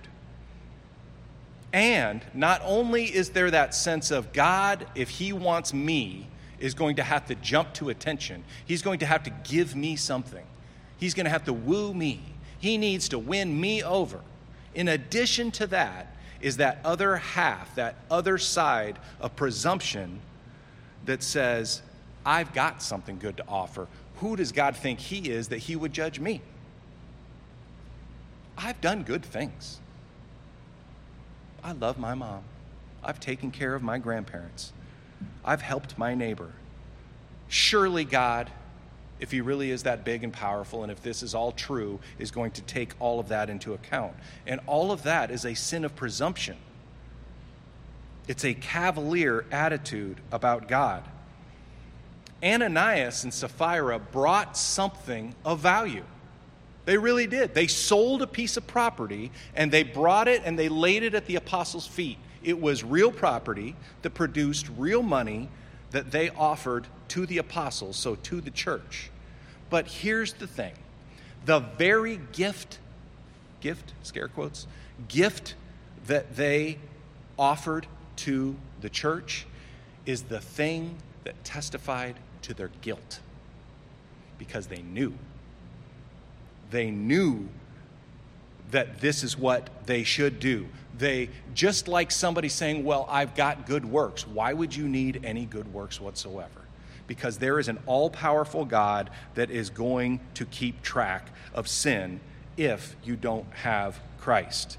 And 1.73 2.21
not 2.33 2.61
only 2.63 3.03
is 3.03 3.31
there 3.31 3.51
that 3.51 3.75
sense 3.75 4.11
of 4.11 4.31
God, 4.31 4.87
if 4.95 5.09
He 5.09 5.33
wants 5.33 5.73
me, 5.73 6.27
is 6.59 6.73
going 6.73 6.95
to 6.95 7.03
have 7.03 7.25
to 7.27 7.35
jump 7.35 7.73
to 7.73 7.89
attention, 7.89 8.43
He's 8.65 8.81
going 8.81 8.99
to 8.99 9.05
have 9.05 9.23
to 9.23 9.29
give 9.29 9.75
me 9.75 9.95
something. 9.95 10.45
He's 10.97 11.13
going 11.13 11.25
to 11.25 11.29
have 11.29 11.45
to 11.45 11.53
woo 11.53 11.93
me. 11.93 12.21
He 12.59 12.77
needs 12.77 13.09
to 13.09 13.19
win 13.19 13.59
me 13.59 13.83
over. 13.83 14.21
In 14.73 14.87
addition 14.87 15.51
to 15.51 15.67
that, 15.67 16.15
is 16.39 16.57
that 16.57 16.79
other 16.85 17.17
half, 17.17 17.73
that 17.75 17.95
other 18.09 18.37
side 18.37 18.99
of 19.19 19.35
presumption 19.35 20.19
that 21.05 21.23
says, 21.23 21.81
I've 22.25 22.53
got 22.53 22.81
something 22.81 23.19
good 23.19 23.37
to 23.37 23.45
offer. 23.47 23.87
Who 24.17 24.35
does 24.35 24.51
God 24.51 24.75
think 24.75 24.99
He 24.99 25.29
is 25.29 25.49
that 25.49 25.59
He 25.59 25.75
would 25.75 25.93
judge 25.93 26.19
me? 26.19 26.41
I've 28.57 28.79
done 28.81 29.03
good 29.03 29.23
things. 29.23 29.79
I 31.63 31.73
love 31.73 31.97
my 31.97 32.13
mom. 32.13 32.43
I've 33.03 33.19
taken 33.19 33.51
care 33.51 33.75
of 33.75 33.83
my 33.83 33.97
grandparents. 33.97 34.73
I've 35.43 35.61
helped 35.61 35.97
my 35.97 36.15
neighbor. 36.15 36.51
Surely 37.47 38.05
God, 38.05 38.49
if 39.19 39.31
He 39.31 39.41
really 39.41 39.71
is 39.71 39.83
that 39.83 40.03
big 40.03 40.23
and 40.23 40.33
powerful, 40.33 40.83
and 40.83 40.91
if 40.91 41.01
this 41.01 41.21
is 41.21 41.35
all 41.35 41.51
true, 41.51 41.99
is 42.17 42.31
going 42.31 42.51
to 42.51 42.61
take 42.61 42.93
all 42.99 43.19
of 43.19 43.27
that 43.29 43.49
into 43.49 43.73
account. 43.73 44.13
And 44.47 44.59
all 44.65 44.91
of 44.91 45.03
that 45.03 45.29
is 45.31 45.45
a 45.45 45.53
sin 45.53 45.85
of 45.85 45.95
presumption. 45.95 46.55
It's 48.27 48.43
a 48.43 48.53
cavalier 48.53 49.45
attitude 49.51 50.19
about 50.31 50.67
God. 50.67 51.03
Ananias 52.43 53.23
and 53.23 53.33
Sapphira 53.33 53.99
brought 53.99 54.57
something 54.57 55.35
of 55.43 55.59
value. 55.59 56.03
They 56.85 56.97
really 56.97 57.27
did. 57.27 57.53
They 57.53 57.67
sold 57.67 58.21
a 58.21 58.27
piece 58.27 58.57
of 58.57 58.67
property 58.67 59.31
and 59.55 59.71
they 59.71 59.83
brought 59.83 60.27
it 60.27 60.43
and 60.45 60.57
they 60.57 60.69
laid 60.69 61.03
it 61.03 61.15
at 61.15 61.25
the 61.25 61.35
apostles' 61.35 61.87
feet. 61.87 62.17
It 62.43 62.59
was 62.61 62.83
real 62.83 63.11
property 63.11 63.75
that 64.03 64.11
produced 64.11 64.69
real 64.77 65.01
money 65.01 65.49
that 65.91 66.11
they 66.11 66.29
offered 66.29 66.87
to 67.09 67.25
the 67.25 67.39
apostles, 67.39 67.95
so 67.95 68.15
to 68.15 68.41
the 68.41 68.51
church. 68.51 69.09
But 69.69 69.87
here's 69.87 70.33
the 70.33 70.47
thing 70.47 70.73
the 71.45 71.59
very 71.59 72.19
gift, 72.31 72.79
gift, 73.61 73.93
scare 74.03 74.27
quotes, 74.27 74.67
gift 75.07 75.55
that 76.05 76.35
they 76.35 76.77
offered 77.37 77.87
to 78.17 78.55
the 78.81 78.89
church 78.89 79.45
is 80.05 80.23
the 80.23 80.39
thing 80.39 80.95
that 81.23 81.43
testified 81.43 82.15
to 82.43 82.53
their 82.53 82.69
guilt 82.81 83.19
because 84.37 84.67
they 84.67 84.81
knew 84.81 85.13
they 86.71 86.91
knew 86.91 87.47
that 88.71 88.99
this 88.99 89.23
is 89.23 89.37
what 89.37 89.69
they 89.85 90.03
should 90.03 90.39
do. 90.39 90.67
They, 90.97 91.29
just 91.53 91.87
like 91.87 92.11
somebody 92.11 92.49
saying, 92.49 92.83
Well, 92.83 93.05
I've 93.09 93.35
got 93.35 93.65
good 93.65 93.85
works, 93.85 94.27
why 94.27 94.53
would 94.53 94.75
you 94.75 94.87
need 94.87 95.21
any 95.23 95.45
good 95.45 95.71
works 95.73 95.99
whatsoever? 95.99 96.61
Because 97.07 97.37
there 97.37 97.59
is 97.59 97.67
an 97.67 97.79
all 97.85 98.09
powerful 98.09 98.65
God 98.65 99.11
that 99.35 99.51
is 99.51 99.69
going 99.69 100.19
to 100.33 100.45
keep 100.45 100.81
track 100.81 101.29
of 101.53 101.67
sin 101.67 102.19
if 102.57 102.95
you 103.03 103.15
don't 103.15 103.45
have 103.53 103.99
Christ 104.19 104.77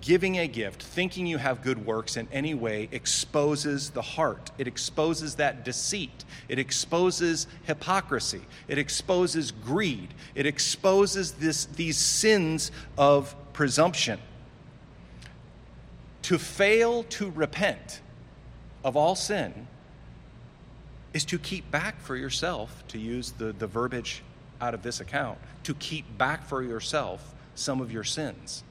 giving 0.00 0.38
a 0.38 0.46
gift, 0.46 0.82
thinking 0.82 1.26
you 1.26 1.38
have 1.38 1.62
good 1.62 1.84
works 1.84 2.16
in 2.16 2.28
any 2.32 2.54
way, 2.54 2.88
exposes 2.92 3.90
the 3.90 4.02
heart. 4.02 4.50
It 4.58 4.66
exposes 4.66 5.36
that 5.36 5.64
deceit. 5.64 6.24
It 6.48 6.58
exposes 6.58 7.46
hypocrisy. 7.64 8.42
It 8.68 8.78
exposes 8.78 9.50
greed. 9.50 10.14
It 10.34 10.46
exposes 10.46 11.32
this, 11.32 11.66
these 11.66 11.98
sins 11.98 12.70
of 12.96 13.34
presumption. 13.52 14.18
To 16.22 16.38
fail 16.38 17.02
to 17.04 17.30
repent 17.30 18.00
of 18.84 18.96
all 18.96 19.14
sin 19.14 19.66
is 21.12 21.24
to 21.26 21.38
keep 21.38 21.70
back 21.70 22.00
for 22.00 22.16
yourself, 22.16 22.84
to 22.88 22.98
use 22.98 23.32
the, 23.32 23.52
the 23.52 23.66
verbiage 23.66 24.22
out 24.60 24.74
of 24.74 24.82
this 24.82 25.00
account, 25.00 25.38
to 25.64 25.74
keep 25.74 26.16
back 26.16 26.46
for 26.46 26.62
yourself 26.62 27.34
some 27.54 27.80
of 27.80 27.92
your 27.92 28.04
sins. 28.04 28.62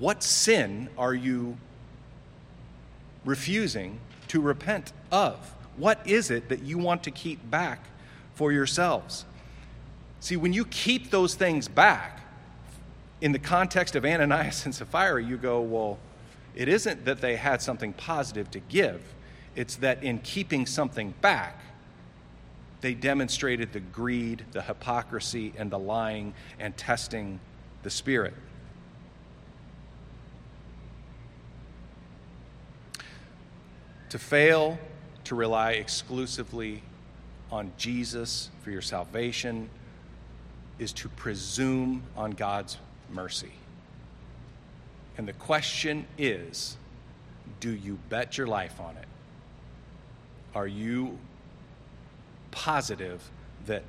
What 0.00 0.22
sin 0.22 0.88
are 0.96 1.14
you 1.14 1.58
refusing 3.24 4.00
to 4.28 4.40
repent 4.40 4.92
of? 5.12 5.36
What 5.76 6.00
is 6.06 6.30
it 6.30 6.48
that 6.48 6.62
you 6.62 6.78
want 6.78 7.04
to 7.04 7.10
keep 7.10 7.50
back 7.50 7.84
for 8.34 8.50
yourselves? 8.50 9.26
See, 10.20 10.36
when 10.36 10.54
you 10.54 10.64
keep 10.64 11.10
those 11.10 11.34
things 11.34 11.68
back, 11.68 12.20
in 13.20 13.32
the 13.32 13.38
context 13.38 13.94
of 13.94 14.06
Ananias 14.06 14.64
and 14.64 14.74
Sapphira, 14.74 15.22
you 15.22 15.36
go, 15.36 15.60
well, 15.60 15.98
it 16.54 16.68
isn't 16.68 17.04
that 17.04 17.20
they 17.20 17.36
had 17.36 17.60
something 17.60 17.92
positive 17.92 18.50
to 18.52 18.60
give, 18.60 19.02
it's 19.54 19.76
that 19.76 20.02
in 20.02 20.18
keeping 20.20 20.64
something 20.64 21.12
back, 21.20 21.60
they 22.80 22.94
demonstrated 22.94 23.74
the 23.74 23.80
greed, 23.80 24.46
the 24.52 24.62
hypocrisy, 24.62 25.52
and 25.58 25.70
the 25.70 25.78
lying 25.78 26.32
and 26.58 26.74
testing 26.78 27.38
the 27.82 27.90
Spirit. 27.90 28.32
To 34.10 34.18
fail 34.18 34.78
to 35.24 35.34
rely 35.34 35.72
exclusively 35.72 36.82
on 37.50 37.72
Jesus 37.76 38.50
for 38.62 38.70
your 38.70 38.82
salvation 38.82 39.68
is 40.78 40.92
to 40.94 41.08
presume 41.08 42.02
on 42.16 42.32
God's 42.32 42.78
mercy. 43.12 43.52
And 45.16 45.28
the 45.28 45.32
question 45.34 46.06
is 46.18 46.76
do 47.60 47.70
you 47.70 47.98
bet 48.08 48.38
your 48.38 48.46
life 48.46 48.80
on 48.80 48.96
it? 48.96 49.06
Are 50.54 50.66
you 50.66 51.18
positive 52.50 53.30
that 53.66 53.84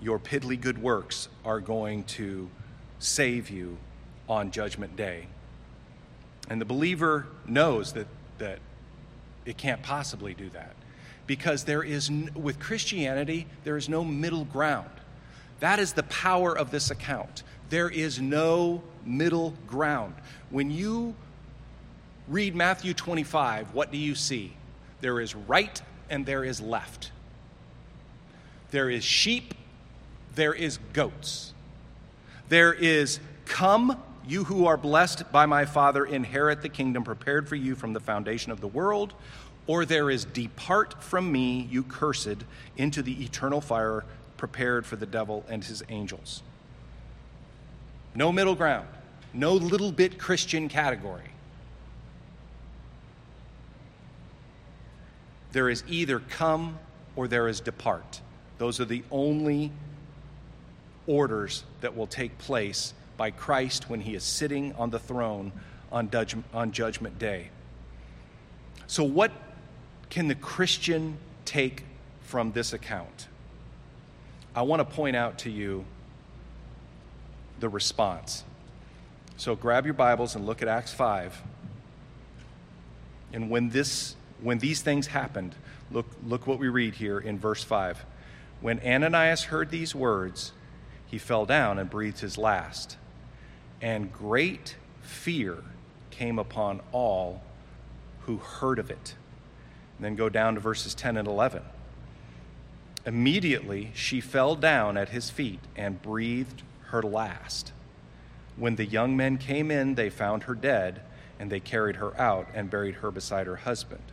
your 0.00 0.18
piddly 0.18 0.60
good 0.60 0.78
works 0.78 1.28
are 1.44 1.60
going 1.60 2.04
to 2.04 2.48
save 2.98 3.50
you 3.50 3.76
on 4.28 4.50
Judgment 4.50 4.96
Day? 4.96 5.26
And 6.48 6.60
the 6.60 6.64
believer 6.64 7.26
knows 7.46 7.92
that, 7.92 8.06
that 8.38 8.58
it 9.44 9.56
can't 9.56 9.82
possibly 9.82 10.34
do 10.34 10.50
that. 10.50 10.74
Because 11.26 11.64
there 11.64 11.82
is, 11.82 12.10
with 12.34 12.60
Christianity, 12.60 13.46
there 13.64 13.76
is 13.76 13.88
no 13.88 14.04
middle 14.04 14.44
ground. 14.44 14.90
That 15.60 15.78
is 15.78 15.94
the 15.94 16.02
power 16.04 16.56
of 16.56 16.70
this 16.70 16.90
account. 16.90 17.42
There 17.70 17.88
is 17.88 18.20
no 18.20 18.82
middle 19.04 19.54
ground. 19.66 20.14
When 20.50 20.70
you 20.70 21.14
read 22.28 22.54
Matthew 22.54 22.94
25, 22.94 23.74
what 23.74 23.90
do 23.90 23.98
you 23.98 24.14
see? 24.14 24.52
There 25.00 25.20
is 25.20 25.34
right 25.34 25.80
and 26.10 26.26
there 26.26 26.44
is 26.44 26.60
left. 26.60 27.12
There 28.70 28.90
is 28.90 29.04
sheep, 29.04 29.54
there 30.34 30.52
is 30.52 30.78
goats. 30.92 31.52
There 32.48 32.72
is 32.72 33.20
come, 33.46 34.02
you 34.26 34.44
who 34.44 34.66
are 34.66 34.76
blessed 34.76 35.30
by 35.30 35.46
my 35.46 35.64
Father, 35.64 36.04
inherit 36.04 36.62
the 36.62 36.68
kingdom 36.68 37.04
prepared 37.04 37.48
for 37.48 37.56
you 37.56 37.74
from 37.74 37.92
the 37.92 38.00
foundation 38.00 38.52
of 38.52 38.60
the 38.60 38.68
world. 38.68 39.14
Or 39.66 39.84
there 39.84 40.10
is, 40.10 40.24
depart 40.24 41.02
from 41.02 41.30
me, 41.30 41.66
you 41.70 41.82
cursed, 41.82 42.44
into 42.76 43.02
the 43.02 43.24
eternal 43.24 43.60
fire 43.60 44.04
prepared 44.36 44.84
for 44.84 44.96
the 44.96 45.06
devil 45.06 45.44
and 45.48 45.64
his 45.64 45.82
angels. 45.88 46.42
No 48.14 48.30
middle 48.30 48.54
ground, 48.54 48.88
no 49.32 49.52
little 49.52 49.90
bit 49.90 50.18
Christian 50.18 50.68
category. 50.68 51.30
There 55.52 55.68
is 55.68 55.84
either 55.88 56.18
come 56.18 56.78
or 57.16 57.28
there 57.28 57.48
is 57.48 57.60
depart. 57.60 58.20
Those 58.58 58.80
are 58.80 58.84
the 58.84 59.04
only 59.10 59.72
orders 61.06 61.64
that 61.80 61.96
will 61.96 62.06
take 62.06 62.36
place 62.38 62.92
by 63.16 63.30
Christ 63.30 63.88
when 63.88 64.00
he 64.00 64.14
is 64.14 64.24
sitting 64.24 64.72
on 64.74 64.90
the 64.90 64.98
throne 64.98 65.52
on, 65.92 66.10
on 66.52 66.72
Judgment 66.72 67.18
Day. 67.18 67.50
So, 68.86 69.04
what 69.04 69.32
can 70.10 70.28
the 70.28 70.34
Christian 70.34 71.18
take 71.44 71.84
from 72.20 72.52
this 72.52 72.72
account? 72.72 73.28
I 74.54 74.62
want 74.62 74.80
to 74.80 74.84
point 74.84 75.16
out 75.16 75.38
to 75.38 75.50
you 75.50 75.84
the 77.60 77.68
response. 77.68 78.44
So, 79.36 79.54
grab 79.54 79.84
your 79.84 79.94
Bibles 79.94 80.34
and 80.34 80.46
look 80.46 80.62
at 80.62 80.68
Acts 80.68 80.92
5. 80.92 81.42
And 83.32 83.50
when, 83.50 83.70
this, 83.70 84.14
when 84.40 84.58
these 84.58 84.80
things 84.80 85.08
happened, 85.08 85.54
look, 85.90 86.06
look 86.24 86.46
what 86.46 86.58
we 86.58 86.68
read 86.68 86.94
here 86.94 87.18
in 87.18 87.38
verse 87.38 87.64
5. 87.64 88.04
When 88.60 88.78
Ananias 88.80 89.44
heard 89.44 89.70
these 89.70 89.94
words, 89.94 90.52
he 91.06 91.18
fell 91.18 91.46
down 91.46 91.78
and 91.78 91.90
breathed 91.90 92.20
his 92.20 92.38
last. 92.38 92.96
And 93.84 94.10
great 94.10 94.76
fear 95.02 95.58
came 96.10 96.38
upon 96.38 96.80
all 96.90 97.42
who 98.20 98.38
heard 98.38 98.78
of 98.78 98.90
it. 98.90 99.14
And 99.98 100.06
then 100.06 100.16
go 100.16 100.30
down 100.30 100.54
to 100.54 100.60
verses 100.60 100.94
10 100.94 101.18
and 101.18 101.28
11. 101.28 101.62
Immediately 103.04 103.90
she 103.94 104.22
fell 104.22 104.56
down 104.56 104.96
at 104.96 105.10
his 105.10 105.28
feet 105.28 105.60
and 105.76 106.00
breathed 106.00 106.62
her 106.86 107.02
last. 107.02 107.72
When 108.56 108.76
the 108.76 108.86
young 108.86 109.18
men 109.18 109.36
came 109.36 109.70
in, 109.70 109.96
they 109.96 110.08
found 110.08 110.44
her 110.44 110.54
dead, 110.54 111.02
and 111.38 111.52
they 111.52 111.60
carried 111.60 111.96
her 111.96 112.18
out 112.18 112.48
and 112.54 112.70
buried 112.70 112.94
her 112.96 113.10
beside 113.10 113.46
her 113.46 113.56
husband. 113.56 114.04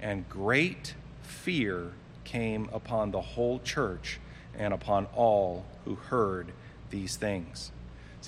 And 0.00 0.28
great 0.28 0.94
fear 1.22 1.90
came 2.22 2.68
upon 2.72 3.10
the 3.10 3.20
whole 3.20 3.58
church 3.58 4.20
and 4.56 4.72
upon 4.72 5.06
all 5.06 5.66
who 5.84 5.96
heard 5.96 6.52
these 6.90 7.16
things. 7.16 7.72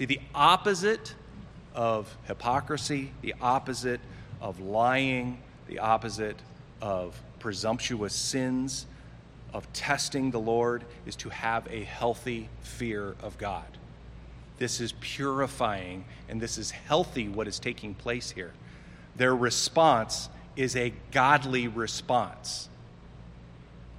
See, 0.00 0.06
the 0.06 0.20
opposite 0.34 1.14
of 1.74 2.16
hypocrisy, 2.24 3.12
the 3.20 3.34
opposite 3.38 4.00
of 4.40 4.58
lying, 4.58 5.42
the 5.68 5.80
opposite 5.80 6.38
of 6.80 7.20
presumptuous 7.38 8.14
sins, 8.14 8.86
of 9.52 9.70
testing 9.74 10.30
the 10.30 10.40
Lord, 10.40 10.86
is 11.04 11.16
to 11.16 11.28
have 11.28 11.66
a 11.70 11.84
healthy 11.84 12.48
fear 12.62 13.14
of 13.22 13.36
God. 13.36 13.66
This 14.56 14.80
is 14.80 14.94
purifying 15.00 16.06
and 16.30 16.40
this 16.40 16.56
is 16.56 16.70
healthy 16.70 17.28
what 17.28 17.46
is 17.46 17.58
taking 17.58 17.92
place 17.92 18.30
here. 18.30 18.52
Their 19.16 19.36
response 19.36 20.30
is 20.56 20.76
a 20.76 20.94
godly 21.12 21.68
response 21.68 22.70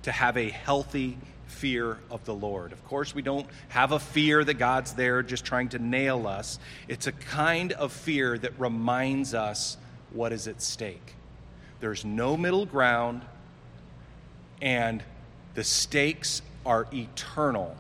to 0.01 0.11
have 0.11 0.35
a 0.35 0.49
healthy 0.49 1.19
fear 1.51 1.99
of 2.09 2.25
the 2.25 2.33
Lord. 2.33 2.71
Of 2.71 2.83
course, 2.85 3.13
we 3.13 3.21
don't 3.21 3.45
have 3.69 3.91
a 3.91 3.99
fear 3.99 4.43
that 4.43 4.55
God's 4.55 4.93
there 4.93 5.21
just 5.21 5.45
trying 5.45 5.69
to 5.69 5.79
nail 5.79 6.25
us. 6.25 6.57
It's 6.87 7.07
a 7.07 7.11
kind 7.11 7.73
of 7.73 7.91
fear 7.91 8.37
that 8.37 8.59
reminds 8.59 9.33
us 9.33 9.77
what 10.11 10.31
is 10.31 10.47
at 10.47 10.61
stake. 10.61 11.15
There's 11.79 12.05
no 12.05 12.37
middle 12.37 12.65
ground, 12.65 13.21
and 14.61 15.03
the 15.53 15.63
stakes 15.63 16.41
are 16.65 16.87
eternal 16.93 17.75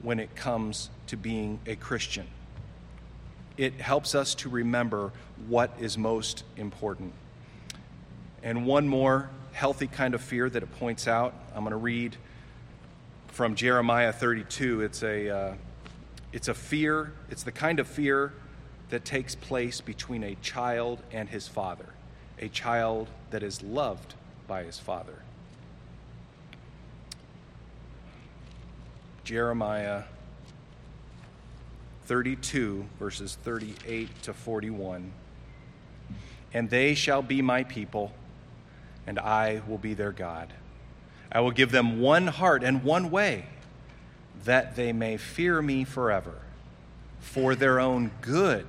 when 0.00 0.18
it 0.18 0.34
comes 0.34 0.90
to 1.06 1.16
being 1.16 1.60
a 1.66 1.76
Christian. 1.76 2.26
It 3.56 3.74
helps 3.74 4.14
us 4.14 4.34
to 4.36 4.48
remember 4.48 5.12
what 5.46 5.70
is 5.78 5.96
most 5.96 6.44
important. 6.56 7.12
And 8.42 8.66
one 8.66 8.88
more 8.88 9.30
healthy 9.52 9.86
kind 9.86 10.14
of 10.14 10.22
fear 10.22 10.48
that 10.48 10.62
it 10.62 10.78
points 10.78 11.06
out, 11.06 11.34
I'm 11.54 11.62
going 11.62 11.72
to 11.72 11.76
read 11.76 12.16
from 13.32 13.54
Jeremiah 13.54 14.12
32. 14.12 14.82
It's 14.82 15.02
a, 15.02 15.30
uh, 15.30 15.54
it's 16.32 16.48
a 16.48 16.54
fear, 16.54 17.12
it's 17.30 17.42
the 17.42 17.52
kind 17.52 17.80
of 17.80 17.88
fear 17.88 18.34
that 18.90 19.06
takes 19.06 19.34
place 19.34 19.80
between 19.80 20.22
a 20.22 20.34
child 20.36 21.02
and 21.10 21.30
his 21.30 21.48
father, 21.48 21.86
a 22.38 22.48
child 22.48 23.08
that 23.30 23.42
is 23.42 23.62
loved 23.62 24.14
by 24.46 24.64
his 24.64 24.78
father. 24.78 25.14
Jeremiah 29.24 30.02
32, 32.04 32.84
verses 32.98 33.38
38 33.42 34.22
to 34.24 34.34
41. 34.34 35.10
And 36.52 36.68
they 36.68 36.94
shall 36.94 37.22
be 37.22 37.40
my 37.40 37.64
people, 37.64 38.12
and 39.06 39.18
I 39.18 39.62
will 39.66 39.78
be 39.78 39.94
their 39.94 40.12
God. 40.12 40.52
I 41.32 41.40
will 41.40 41.50
give 41.50 41.70
them 41.72 41.98
one 41.98 42.26
heart 42.26 42.62
and 42.62 42.84
one 42.84 43.10
way, 43.10 43.46
that 44.44 44.76
they 44.76 44.92
may 44.92 45.16
fear 45.16 45.62
me 45.62 45.84
forever, 45.84 46.34
for 47.20 47.54
their 47.54 47.80
own 47.80 48.10
good 48.20 48.66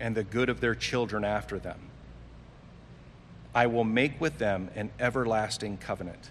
and 0.00 0.14
the 0.14 0.24
good 0.24 0.48
of 0.48 0.60
their 0.60 0.74
children 0.74 1.24
after 1.24 1.58
them. 1.58 1.78
I 3.54 3.66
will 3.66 3.84
make 3.84 4.18
with 4.18 4.38
them 4.38 4.70
an 4.74 4.90
everlasting 4.98 5.76
covenant, 5.76 6.30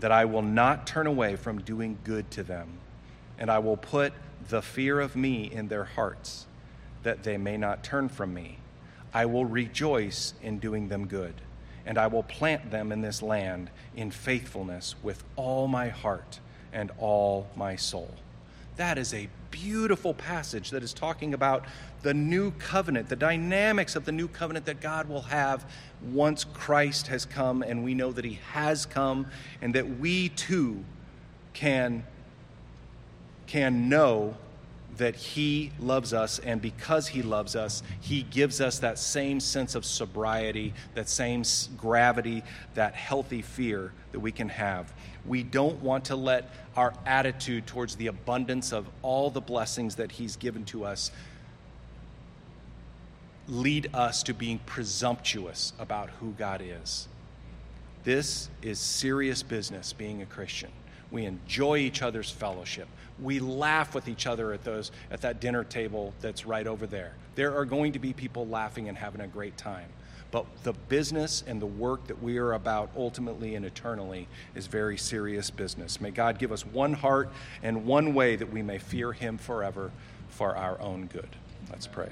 that 0.00 0.10
I 0.10 0.24
will 0.24 0.42
not 0.42 0.88
turn 0.88 1.06
away 1.06 1.36
from 1.36 1.60
doing 1.60 1.98
good 2.02 2.30
to 2.32 2.42
them, 2.42 2.68
and 3.38 3.48
I 3.48 3.60
will 3.60 3.76
put 3.76 4.12
the 4.48 4.60
fear 4.60 5.00
of 5.00 5.14
me 5.14 5.50
in 5.50 5.68
their 5.68 5.84
hearts, 5.84 6.46
that 7.04 7.22
they 7.22 7.36
may 7.36 7.56
not 7.56 7.84
turn 7.84 8.08
from 8.08 8.34
me. 8.34 8.58
I 9.14 9.26
will 9.26 9.44
rejoice 9.44 10.34
in 10.42 10.58
doing 10.58 10.88
them 10.88 11.06
good 11.06 11.34
and 11.86 11.98
I 11.98 12.06
will 12.06 12.22
plant 12.22 12.70
them 12.70 12.92
in 12.92 13.00
this 13.00 13.22
land 13.22 13.70
in 13.96 14.10
faithfulness 14.10 14.94
with 15.02 15.24
all 15.36 15.68
my 15.68 15.88
heart 15.88 16.40
and 16.72 16.90
all 16.98 17.48
my 17.56 17.76
soul. 17.76 18.10
That 18.76 18.98
is 18.98 19.12
a 19.12 19.28
beautiful 19.50 20.14
passage 20.14 20.70
that 20.70 20.82
is 20.82 20.92
talking 20.92 21.34
about 21.34 21.66
the 22.02 22.14
new 22.14 22.50
covenant, 22.52 23.08
the 23.08 23.16
dynamics 23.16 23.94
of 23.94 24.04
the 24.04 24.12
new 24.12 24.26
covenant 24.26 24.66
that 24.66 24.80
God 24.80 25.08
will 25.08 25.22
have 25.22 25.64
once 26.10 26.44
Christ 26.44 27.08
has 27.08 27.24
come, 27.24 27.62
and 27.62 27.84
we 27.84 27.94
know 27.94 28.12
that 28.12 28.24
He 28.24 28.40
has 28.52 28.86
come, 28.86 29.26
and 29.60 29.74
that 29.74 29.98
we 29.98 30.30
too 30.30 30.84
can, 31.52 32.04
can 33.46 33.88
know 33.88 34.36
that 34.96 35.16
He 35.16 35.72
loves 35.78 36.12
us, 36.12 36.38
and 36.38 36.60
because 36.60 37.08
He 37.08 37.22
loves 37.22 37.56
us, 37.56 37.82
He 38.00 38.22
gives 38.22 38.60
us 38.60 38.78
that 38.80 38.98
same 38.98 39.40
sense 39.40 39.74
of 39.74 39.84
sobriety, 39.84 40.74
that 40.94 41.08
same 41.08 41.42
gravity, 41.76 42.42
that 42.74 42.94
healthy 42.94 43.42
fear 43.42 43.92
that 44.12 44.20
we 44.20 44.32
can 44.32 44.48
have. 44.48 44.92
We 45.26 45.42
don't 45.42 45.80
want 45.82 46.06
to 46.06 46.16
let 46.16 46.50
our 46.76 46.92
attitude 47.06 47.66
towards 47.66 47.96
the 47.96 48.08
abundance 48.08 48.72
of 48.72 48.86
all 49.02 49.30
the 49.30 49.40
blessings 49.40 49.96
that 49.96 50.12
He's 50.12 50.36
given 50.36 50.64
to 50.66 50.84
us 50.84 51.10
lead 53.48 53.90
us 53.92 54.22
to 54.24 54.34
being 54.34 54.58
presumptuous 54.66 55.72
about 55.78 56.10
who 56.20 56.32
God 56.32 56.62
is. 56.64 57.08
This 58.04 58.48
is 58.62 58.78
serious 58.78 59.42
business 59.42 59.92
being 59.92 60.22
a 60.22 60.26
Christian. 60.26 60.70
We 61.12 61.26
enjoy 61.26 61.78
each 61.78 62.02
other's 62.02 62.30
fellowship 62.30 62.88
we 63.22 63.40
laugh 63.40 63.94
with 63.94 64.08
each 64.08 64.26
other 64.26 64.52
at 64.52 64.64
those 64.64 64.90
at 65.10 65.20
that 65.22 65.40
dinner 65.40 65.64
table 65.64 66.12
that's 66.20 66.46
right 66.46 66.66
over 66.66 66.86
there. 66.86 67.14
There 67.34 67.56
are 67.56 67.64
going 67.64 67.92
to 67.92 67.98
be 67.98 68.12
people 68.12 68.46
laughing 68.46 68.88
and 68.88 68.96
having 68.96 69.20
a 69.20 69.26
great 69.26 69.56
time. 69.56 69.88
But 70.30 70.46
the 70.62 70.72
business 70.72 71.44
and 71.46 71.60
the 71.60 71.66
work 71.66 72.06
that 72.06 72.22
we 72.22 72.38
are 72.38 72.54
about 72.54 72.90
ultimately 72.96 73.54
and 73.54 73.66
eternally 73.66 74.28
is 74.54 74.66
very 74.66 74.96
serious 74.96 75.50
business. 75.50 76.00
May 76.00 76.10
God 76.10 76.38
give 76.38 76.52
us 76.52 76.64
one 76.64 76.94
heart 76.94 77.30
and 77.62 77.84
one 77.84 78.14
way 78.14 78.36
that 78.36 78.50
we 78.50 78.62
may 78.62 78.78
fear 78.78 79.12
Him 79.12 79.36
forever 79.36 79.90
for 80.30 80.56
our 80.56 80.80
own 80.80 81.06
good. 81.06 81.28
Let's 81.70 81.86
pray. 81.86 82.08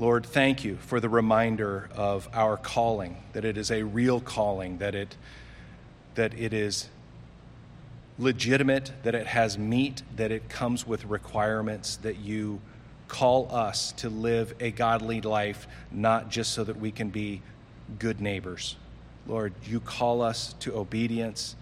Lord, 0.00 0.24
thank 0.24 0.64
you 0.64 0.76
for 0.76 0.98
the 0.98 1.10
reminder 1.10 1.90
of 1.94 2.26
our 2.32 2.56
calling, 2.56 3.22
that 3.34 3.44
it 3.44 3.58
is 3.58 3.70
a 3.70 3.82
real 3.82 4.18
calling, 4.18 4.78
that 4.78 4.94
it 4.94 5.14
that 6.14 6.32
it 6.32 6.54
is 6.54 6.88
legitimate, 8.18 8.92
that 9.02 9.14
it 9.14 9.26
has 9.26 9.58
meat, 9.58 10.02
that 10.16 10.32
it 10.32 10.48
comes 10.48 10.86
with 10.86 11.04
requirements, 11.04 11.96
that 11.96 12.16
you 12.16 12.62
call 13.08 13.54
us 13.54 13.92
to 13.92 14.08
live 14.08 14.54
a 14.58 14.70
godly 14.70 15.20
life, 15.20 15.68
not 15.92 16.30
just 16.30 16.54
so 16.54 16.64
that 16.64 16.80
we 16.80 16.90
can 16.90 17.10
be 17.10 17.42
good 17.98 18.22
neighbors. 18.22 18.76
Lord, 19.26 19.52
you 19.64 19.80
call 19.80 20.22
us 20.22 20.54
to 20.60 20.78
obedience, 20.78 21.56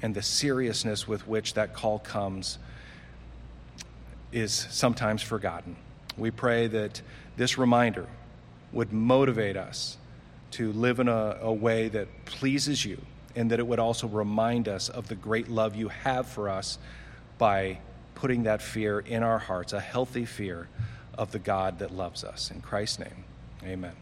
and 0.00 0.14
the 0.14 0.22
seriousness 0.22 1.08
with 1.08 1.26
which 1.26 1.54
that 1.54 1.74
call 1.74 1.98
comes 1.98 2.58
is 4.30 4.68
sometimes 4.70 5.20
forgotten. 5.20 5.74
We 6.16 6.30
pray 6.30 6.68
that 6.68 7.02
this 7.36 7.58
reminder 7.58 8.06
would 8.72 8.92
motivate 8.92 9.56
us 9.56 9.96
to 10.52 10.72
live 10.72 11.00
in 11.00 11.08
a, 11.08 11.38
a 11.40 11.52
way 11.52 11.88
that 11.88 12.08
pleases 12.24 12.84
you 12.84 13.00
and 13.34 13.50
that 13.50 13.58
it 13.58 13.66
would 13.66 13.78
also 13.78 14.06
remind 14.06 14.68
us 14.68 14.88
of 14.88 15.08
the 15.08 15.14
great 15.14 15.48
love 15.48 15.74
you 15.74 15.88
have 15.88 16.26
for 16.26 16.48
us 16.48 16.78
by 17.38 17.78
putting 18.14 18.44
that 18.44 18.62
fear 18.62 19.00
in 19.00 19.22
our 19.22 19.38
hearts, 19.38 19.72
a 19.72 19.80
healthy 19.80 20.24
fear 20.24 20.68
of 21.14 21.32
the 21.32 21.38
God 21.38 21.78
that 21.78 21.90
loves 21.90 22.24
us. 22.24 22.50
In 22.50 22.60
Christ's 22.60 23.00
name, 23.00 23.24
amen. 23.64 24.01